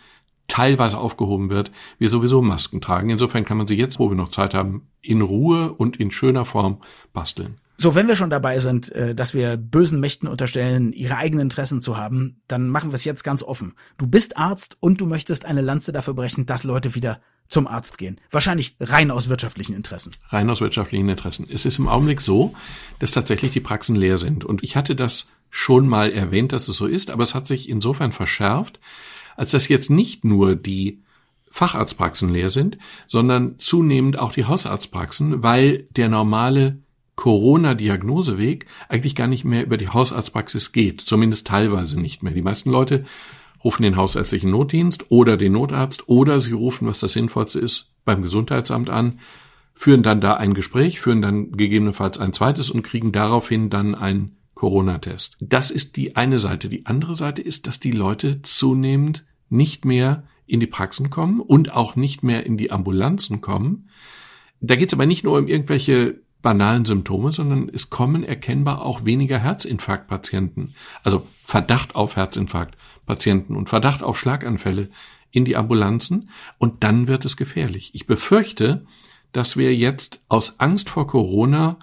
teilweise 0.49 0.97
aufgehoben 0.97 1.51
wird, 1.51 1.71
wir 1.99 2.09
sowieso 2.09 2.41
Masken 2.41 2.81
tragen. 2.81 3.11
Insofern 3.11 3.45
kann 3.45 3.59
man 3.59 3.67
sie 3.67 3.77
jetzt, 3.77 3.99
wo 3.99 4.09
wir 4.09 4.17
noch 4.17 4.31
Zeit 4.31 4.55
haben, 4.55 4.89
in 5.03 5.21
Ruhe 5.21 5.75
und 5.75 5.99
in 5.99 6.11
schöner 6.11 6.47
Form 6.47 6.79
basteln. 7.13 7.59
So, 7.77 7.95
wenn 7.95 8.09
wir 8.09 8.17
schon 8.17 8.31
dabei 8.31 8.59
sind, 8.59 8.93
äh, 8.93 9.15
dass 9.15 9.35
wir 9.35 9.57
bösen 9.57 10.01
Mächten 10.01 10.29
unterstellen, 10.29 10.93
ihre 10.93 11.17
eigenen 11.17 11.45
Interessen 11.47 11.81
zu 11.81 11.97
haben, 11.97 12.41
dann 12.47 12.69
machen 12.69 12.91
wir 12.91 12.97
es 12.97 13.05
jetzt 13.05 13.25
ganz 13.25 13.43
offen. 13.43 13.75
Du 13.99 14.07
bist 14.07 14.37
Arzt 14.37 14.77
und 14.81 15.01
du 15.01 15.07
möchtest 15.07 15.45
eine 15.45 15.61
Lanze 15.61 15.93
dafür 15.93 16.15
brechen, 16.15 16.47
dass 16.47 16.63
Leute 16.63 16.95
wieder 16.95 17.21
zum 17.49 17.67
Arzt 17.67 17.99
gehen. 17.99 18.21
Wahrscheinlich 18.31 18.77
rein 18.81 19.11
aus 19.11 19.29
wirtschaftlichen 19.29 19.75
Interessen. 19.75 20.13
Rein 20.29 20.49
aus 20.49 20.61
wirtschaftlichen 20.61 21.09
Interessen. 21.09 21.47
Es 21.51 21.65
ist 21.67 21.79
im 21.79 21.89
Augenblick 21.89 22.21
so, 22.21 22.55
dass 23.01 23.11
tatsächlich 23.11 23.53
die 23.53 23.61
Praxen 23.61 23.97
leer 23.97 24.19
sind. 24.19 24.45
Und 24.45 24.63
ich 24.63 24.77
hatte 24.77 24.95
das 24.95 25.27
schon 25.51 25.87
mal 25.87 26.11
erwähnt, 26.11 26.53
dass 26.53 26.69
es 26.69 26.77
so 26.77 26.87
ist, 26.87 27.11
aber 27.11 27.23
es 27.23 27.35
hat 27.35 27.47
sich 27.47 27.69
insofern 27.69 28.13
verschärft, 28.13 28.81
als 29.37 29.51
dass 29.51 29.69
jetzt 29.69 29.91
nicht 29.91 30.25
nur 30.25 30.57
die 30.57 31.03
Facharztpraxen 31.51 32.29
leer 32.29 32.51
sind, 32.51 32.79
sondern 33.07 33.59
zunehmend 33.59 34.19
auch 34.19 34.33
die 34.33 34.47
Hausarztpraxen, 34.47 35.43
weil 35.43 35.87
der 35.91 36.09
normale 36.09 36.79
Corona-Diagnoseweg 37.17 38.67
eigentlich 38.89 39.15
gar 39.15 39.27
nicht 39.27 39.45
mehr 39.45 39.65
über 39.65 39.77
die 39.77 39.89
Hausarztpraxis 39.89 40.73
geht, 40.73 41.01
zumindest 41.01 41.47
teilweise 41.47 42.01
nicht 42.01 42.23
mehr. 42.23 42.33
Die 42.33 42.43
meisten 42.43 42.71
Leute 42.71 43.05
rufen 43.63 43.83
den 43.83 43.97
hausärztlichen 43.97 44.51
Notdienst 44.51 45.11
oder 45.11 45.37
den 45.37 45.53
Notarzt 45.53 46.09
oder 46.09 46.41
sie 46.41 46.53
rufen, 46.53 46.87
was 46.87 47.01
das 47.01 47.13
Sinnvollste 47.13 47.61
ist, 47.61 47.93
beim 48.05 48.23
Gesundheitsamt 48.23 48.91
an, 48.91 49.21
führen 49.75 50.03
dann 50.03 50.21
da 50.21 50.35
ein 50.35 50.55
Gespräch, 50.55 51.01
führen 51.01 51.23
dann 51.23 51.53
gegebenenfalls 51.53 52.19
ein 52.19 52.33
zweites 52.33 52.71
und 52.71 52.83
kriegen 52.83 53.11
daraufhin 53.11 53.71
dann 53.71 53.95
einen 53.95 54.37
Corona-Test. 54.55 55.37
Das 55.41 55.71
ist 55.71 55.97
die 55.97 56.17
eine 56.17 56.39
Seite. 56.39 56.69
Die 56.69 56.87
andere 56.87 57.15
Seite 57.15 57.43
ist, 57.43 57.67
dass 57.67 57.81
die 57.81 57.91
Leute 57.91 58.43
zunehmend 58.43 59.25
nicht 59.49 59.85
mehr 59.85 60.25
in 60.47 60.61
die 60.61 60.67
Praxen 60.67 61.11
kommen 61.11 61.41
und 61.41 61.73
auch 61.73 61.97
nicht 61.97 62.23
mehr 62.23 62.47
in 62.47 62.57
die 62.57 62.71
Ambulanzen 62.71 63.41
kommen. 63.41 63.89
Da 64.61 64.77
geht 64.77 64.89
es 64.89 64.95
aber 64.95 65.07
nicht 65.07 65.25
nur 65.25 65.39
um 65.39 65.49
irgendwelche 65.49 66.21
banalen 66.45 66.85
Symptome, 66.85 67.33
sondern 67.33 67.69
es 67.69 67.91
kommen 67.91 68.23
erkennbar 68.23 68.83
auch 68.83 69.05
weniger 69.05 69.41
Herzinfarktpatienten, 69.41 70.77
also 71.03 71.27
Verdacht 71.45 71.97
auf 71.97 72.15
Herzinfarktpatienten 72.15 73.57
und 73.57 73.69
Verdacht 73.69 74.05
auf 74.05 74.17
Schlaganfälle 74.17 74.91
in 75.33 75.45
die 75.45 75.57
Ambulanzen 75.57 76.31
und 76.59 76.85
dann 76.85 77.09
wird 77.09 77.25
es 77.25 77.37
gefährlich. 77.37 77.91
Ich 77.95 78.07
befürchte, 78.07 78.87
dass 79.33 79.57
wir 79.57 79.75
jetzt 79.75 80.21
aus 80.29 80.61
Angst 80.61 80.89
vor 80.89 81.09
Corona 81.09 81.79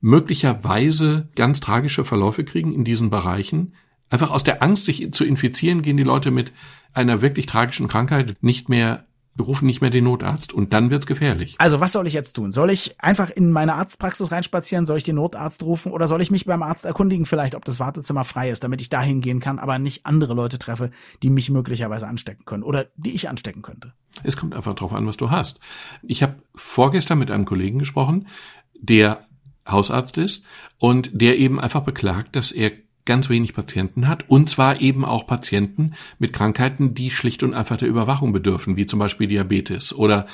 möglicherweise 0.00 1.28
ganz 1.34 1.58
tragische 1.60 2.04
Verläufe 2.04 2.44
kriegen 2.44 2.72
in 2.72 2.84
diesen 2.84 3.10
Bereichen. 3.10 3.74
Einfach 4.10 4.30
aus 4.30 4.44
der 4.44 4.62
Angst, 4.62 4.84
sich 4.84 5.10
zu 5.12 5.24
infizieren, 5.24 5.82
gehen 5.82 5.96
die 5.96 6.02
Leute 6.02 6.30
mit 6.30 6.52
einer 6.92 7.22
wirklich 7.22 7.46
tragischen 7.46 7.88
Krankheit 7.88 8.36
nicht 8.42 8.68
mehr 8.68 9.04
wir 9.34 9.46
rufen 9.46 9.66
nicht 9.66 9.80
mehr 9.80 9.90
den 9.90 10.04
Notarzt 10.04 10.52
und 10.52 10.72
dann 10.72 10.90
wird's 10.90 11.06
gefährlich. 11.06 11.54
Also 11.58 11.80
was 11.80 11.92
soll 11.92 12.06
ich 12.06 12.12
jetzt 12.12 12.34
tun? 12.34 12.52
Soll 12.52 12.70
ich 12.70 13.00
einfach 13.00 13.30
in 13.30 13.50
meine 13.50 13.74
Arztpraxis 13.74 14.30
reinspazieren? 14.30 14.84
Soll 14.84 14.98
ich 14.98 15.04
den 15.04 15.16
Notarzt 15.16 15.62
rufen? 15.62 15.92
Oder 15.92 16.06
soll 16.06 16.20
ich 16.20 16.30
mich 16.30 16.44
beim 16.44 16.62
Arzt 16.62 16.84
erkundigen 16.84 17.24
vielleicht, 17.24 17.54
ob 17.54 17.64
das 17.64 17.80
Wartezimmer 17.80 18.24
frei 18.24 18.50
ist, 18.50 18.62
damit 18.62 18.82
ich 18.82 18.90
dahin 18.90 19.22
gehen 19.22 19.40
kann, 19.40 19.58
aber 19.58 19.78
nicht 19.78 20.04
andere 20.04 20.34
Leute 20.34 20.58
treffe, 20.58 20.90
die 21.22 21.30
mich 21.30 21.48
möglicherweise 21.48 22.06
anstecken 22.06 22.44
können 22.44 22.62
oder 22.62 22.86
die 22.96 23.12
ich 23.12 23.28
anstecken 23.28 23.62
könnte? 23.62 23.94
Es 24.22 24.36
kommt 24.36 24.54
einfach 24.54 24.74
drauf 24.74 24.92
an, 24.92 25.06
was 25.06 25.16
du 25.16 25.30
hast. 25.30 25.60
Ich 26.02 26.22
habe 26.22 26.36
vorgestern 26.54 27.18
mit 27.18 27.30
einem 27.30 27.46
Kollegen 27.46 27.78
gesprochen, 27.78 28.28
der 28.74 29.26
Hausarzt 29.66 30.18
ist 30.18 30.44
und 30.78 31.10
der 31.12 31.38
eben 31.38 31.60
einfach 31.60 31.82
beklagt, 31.82 32.36
dass 32.36 32.52
er 32.52 32.72
ganz 33.04 33.28
wenig 33.28 33.54
Patienten 33.54 34.06
hat, 34.06 34.28
und 34.28 34.48
zwar 34.48 34.80
eben 34.80 35.04
auch 35.04 35.26
Patienten 35.26 35.94
mit 36.18 36.32
Krankheiten, 36.32 36.94
die 36.94 37.10
schlicht 37.10 37.42
und 37.42 37.54
einfach 37.54 37.76
der 37.76 37.88
Überwachung 37.88 38.32
bedürfen, 38.32 38.76
wie 38.76 38.86
zum 38.86 38.98
Beispiel 38.98 39.26
Diabetes 39.26 39.92
oder 39.94 40.26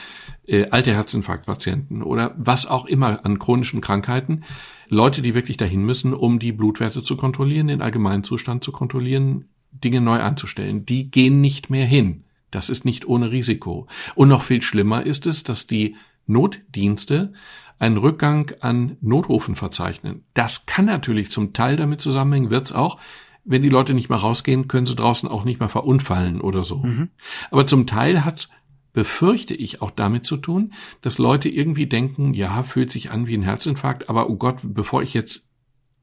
äh, 0.46 0.68
alte 0.70 0.92
Herzinfarktpatienten 0.92 2.02
oder 2.02 2.34
was 2.36 2.66
auch 2.66 2.86
immer 2.86 3.24
an 3.24 3.38
chronischen 3.38 3.80
Krankheiten. 3.80 4.44
Leute, 4.88 5.22
die 5.22 5.34
wirklich 5.34 5.56
dahin 5.56 5.84
müssen, 5.84 6.14
um 6.14 6.38
die 6.38 6.52
Blutwerte 6.52 7.02
zu 7.02 7.16
kontrollieren, 7.16 7.68
den 7.68 7.82
Allgemeinzustand 7.82 8.64
zu 8.64 8.72
kontrollieren, 8.72 9.46
Dinge 9.72 10.00
neu 10.00 10.20
einzustellen. 10.20 10.86
Die 10.86 11.10
gehen 11.10 11.40
nicht 11.40 11.70
mehr 11.70 11.86
hin. 11.86 12.24
Das 12.50 12.70
ist 12.70 12.84
nicht 12.84 13.06
ohne 13.06 13.30
Risiko. 13.30 13.86
Und 14.14 14.28
noch 14.28 14.42
viel 14.42 14.62
schlimmer 14.62 15.04
ist 15.04 15.26
es, 15.26 15.44
dass 15.44 15.66
die 15.66 15.96
Notdienste 16.26 17.32
einen 17.78 17.96
Rückgang 17.96 18.52
an 18.60 18.96
Notrufen 19.00 19.54
verzeichnen. 19.54 20.24
Das 20.34 20.66
kann 20.66 20.84
natürlich 20.84 21.30
zum 21.30 21.52
Teil 21.52 21.76
damit 21.76 22.00
zusammenhängen, 22.00 22.50
wird's 22.50 22.72
auch, 22.72 22.98
wenn 23.44 23.62
die 23.62 23.70
Leute 23.70 23.94
nicht 23.94 24.10
mehr 24.10 24.18
rausgehen, 24.18 24.68
können 24.68 24.86
sie 24.86 24.94
draußen 24.94 25.28
auch 25.28 25.44
nicht 25.44 25.60
mehr 25.60 25.70
verunfallen 25.70 26.40
oder 26.40 26.64
so. 26.64 26.78
Mhm. 26.78 27.08
Aber 27.50 27.66
zum 27.66 27.86
Teil 27.86 28.24
hat's, 28.24 28.50
befürchte 28.92 29.54
ich, 29.54 29.80
auch 29.80 29.90
damit 29.90 30.26
zu 30.26 30.36
tun, 30.36 30.74
dass 31.00 31.18
Leute 31.18 31.48
irgendwie 31.48 31.86
denken, 31.86 32.34
ja, 32.34 32.62
fühlt 32.62 32.90
sich 32.90 33.10
an 33.10 33.26
wie 33.26 33.36
ein 33.36 33.42
Herzinfarkt, 33.42 34.10
aber 34.10 34.28
oh 34.28 34.36
Gott, 34.36 34.58
bevor 34.62 35.02
ich 35.02 35.14
jetzt 35.14 35.44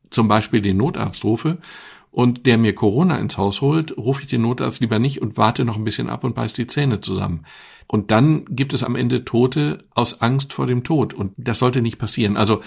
zum 0.09 0.27
Beispiel 0.27 0.61
den 0.61 0.77
Notarzt 0.77 1.23
rufe 1.23 1.59
und 2.15 2.45
der 2.45 2.57
mir 2.57 2.73
Corona 2.73 3.17
ins 3.17 3.37
Haus 3.37 3.59
holt, 3.59 3.97
rufe 3.97 4.21
ich 4.21 4.29
den 4.29 4.43
Notarzt 4.43 4.79
lieber 4.79 4.99
nicht 4.99 5.21
und 5.21 5.35
warte 5.35 5.65
noch 5.65 5.75
ein 5.75 5.83
bisschen 5.83 6.09
ab 6.09 6.23
und 6.23 6.33
beiß 6.33 6.53
die 6.53 6.65
Zähne 6.65 7.01
zusammen. 7.01 7.45
Und 7.87 8.09
dann 8.09 8.45
gibt 8.45 8.71
es 8.71 8.85
am 8.85 8.95
Ende 8.95 9.25
Tote 9.25 9.83
aus 9.93 10.21
Angst 10.21 10.53
vor 10.53 10.65
dem 10.65 10.85
Tod. 10.85 11.13
Und 11.13 11.33
das 11.35 11.59
sollte 11.59 11.81
nicht 11.81 11.97
passieren. 11.97 12.37
Also 12.37 12.61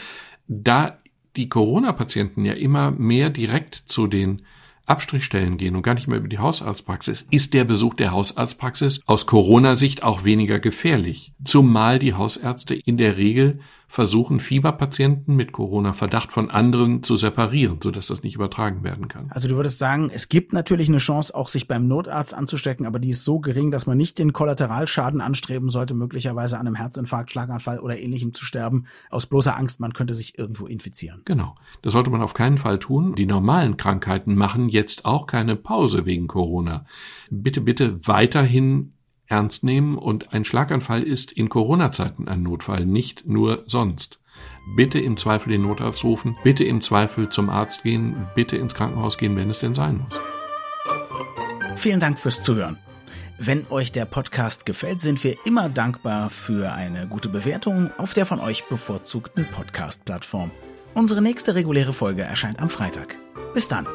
da 0.48 0.98
die 1.37 1.48
Corona-Patienten 1.48 2.44
ja 2.44 2.52
immer 2.52 2.90
mehr 2.90 3.30
direkt 3.30 3.74
zu 3.74 4.06
den 4.06 4.42
Abstrichstellen 4.84 5.56
gehen 5.56 5.76
und 5.76 5.82
gar 5.82 5.94
nicht 5.94 6.08
mehr 6.08 6.18
über 6.18 6.28
die 6.28 6.40
Hausarztpraxis, 6.40 7.26
ist 7.30 7.54
der 7.54 7.64
Besuch 7.64 7.94
der 7.94 8.12
Hausarztpraxis 8.12 9.00
aus 9.06 9.24
Corona-Sicht 9.24 10.02
auch 10.02 10.24
weniger 10.24 10.58
gefährlich. 10.58 11.32
Zumal 11.42 11.98
die 11.98 12.12
Hausärzte 12.12 12.74
in 12.74 12.98
der 12.98 13.16
Regel 13.16 13.61
versuchen, 13.90 14.38
Fieberpatienten 14.38 15.35
mit 15.35 15.53
Corona-Verdacht 15.53 16.31
von 16.31 16.51
anderen 16.51 17.03
zu 17.03 17.16
separieren, 17.16 17.79
sodass 17.83 18.07
das 18.07 18.22
nicht 18.22 18.35
übertragen 18.35 18.85
werden 18.85 19.09
kann. 19.09 19.31
Also 19.31 19.48
du 19.48 19.57
würdest 19.57 19.79
sagen, 19.79 20.11
es 20.12 20.29
gibt 20.29 20.53
natürlich 20.53 20.88
eine 20.88 20.98
Chance, 20.98 21.35
auch 21.35 21.48
sich 21.48 21.66
beim 21.66 21.88
Notarzt 21.88 22.35
anzustecken, 22.35 22.85
aber 22.85 22.98
die 22.98 23.11
ist 23.11 23.24
so 23.24 23.40
gering, 23.40 23.70
dass 23.70 23.87
man 23.87 23.96
nicht 23.96 24.18
den 24.18 24.35
Kollateralschaden 24.35 25.22
anstreben 25.22 25.70
sollte, 25.70 25.94
möglicherweise 25.94 26.59
an 26.59 26.66
einem 26.66 26.77
Herzinfarkt, 26.77 27.31
Schlaganfall 27.31 27.79
oder 27.81 27.98
ähnlichem 27.98 28.35
zu 28.35 28.44
sterben, 28.44 28.85
aus 29.11 29.24
bloßer 29.24 29.57
Angst, 29.57 29.81
man 29.81 29.94
könnte 29.94 30.14
sich 30.14 30.38
irgendwo 30.38 30.66
infizieren. 30.66 31.22
Genau. 31.24 31.55
Das 31.81 31.94
sollte 31.94 32.11
man 32.11 32.20
auf 32.20 32.35
keinen 32.35 32.59
Fall 32.59 32.79
tun. 32.79 33.14
Die 33.14 33.27
normalen 33.27 33.79
Krankheiten 33.79 34.35
machen 34.35 34.68
jetzt 34.68 35.07
auch 35.07 35.27
keine 35.27 35.57
Pause 35.57 36.05
wegen 36.05 36.27
Corona. 36.27 36.85
Bitte, 37.31 37.62
bitte 37.62 38.07
weiterhin 38.07 38.92
ernst 39.29 39.64
nehmen 39.64 39.97
und 39.97 40.33
ein 40.33 40.45
Schlaganfall 40.45 41.03
ist 41.03 41.33
in 41.33 41.49
Corona-Zeiten 41.49 42.29
ein 42.29 42.43
Notfall, 42.43 42.87
nicht 42.87 43.27
nur 43.27 43.62
sonst. 43.67 44.19
Bitte 44.77 44.99
im 44.99 45.17
Zweifel 45.17 45.51
den 45.51 45.62
Notarzt 45.62 46.05
rufen, 46.05 46.37
bitte 46.45 46.64
im 46.64 46.81
Zweifel 46.81 47.29
zum 47.29 47.51
Arzt 47.51 47.83
gehen, 47.83 48.29
bitte 48.35 48.57
ins 48.57 48.75
Krankenhaus 48.75 49.19
gehen, 49.19 49.37
wenn 49.37 49.51
es 49.51 49.61
denn 49.61 49.75
sein 49.75 49.99
muss. 49.99 50.21
Vielen 51.77 52.01
Dank 52.01 52.19
fürs 52.19 52.43
Zuhören. 52.43 52.79
Wenn 53.38 53.67
euch 53.71 53.93
der 53.93 54.05
Podcast 54.05 54.67
gefällt, 54.67 55.01
sind 55.01 55.23
wir 55.23 55.37
immer 55.47 55.69
dankbar 55.69 56.29
für 56.29 56.73
eine 56.73 57.07
gute 57.07 57.29
Bewertung 57.29 57.91
auf 57.97 58.12
der 58.12 58.27
von 58.27 58.41
euch 58.41 58.64
bevorzugten 58.64 59.47
Podcast-Plattform. 59.47 60.51
Unsere 60.95 61.23
nächste 61.23 61.55
reguläre 61.55 61.93
Folge 61.93 62.23
erscheint 62.23 62.59
am 62.59 62.69
Freitag. 62.69 63.17
Bis 63.55 63.69
dann. 63.69 63.87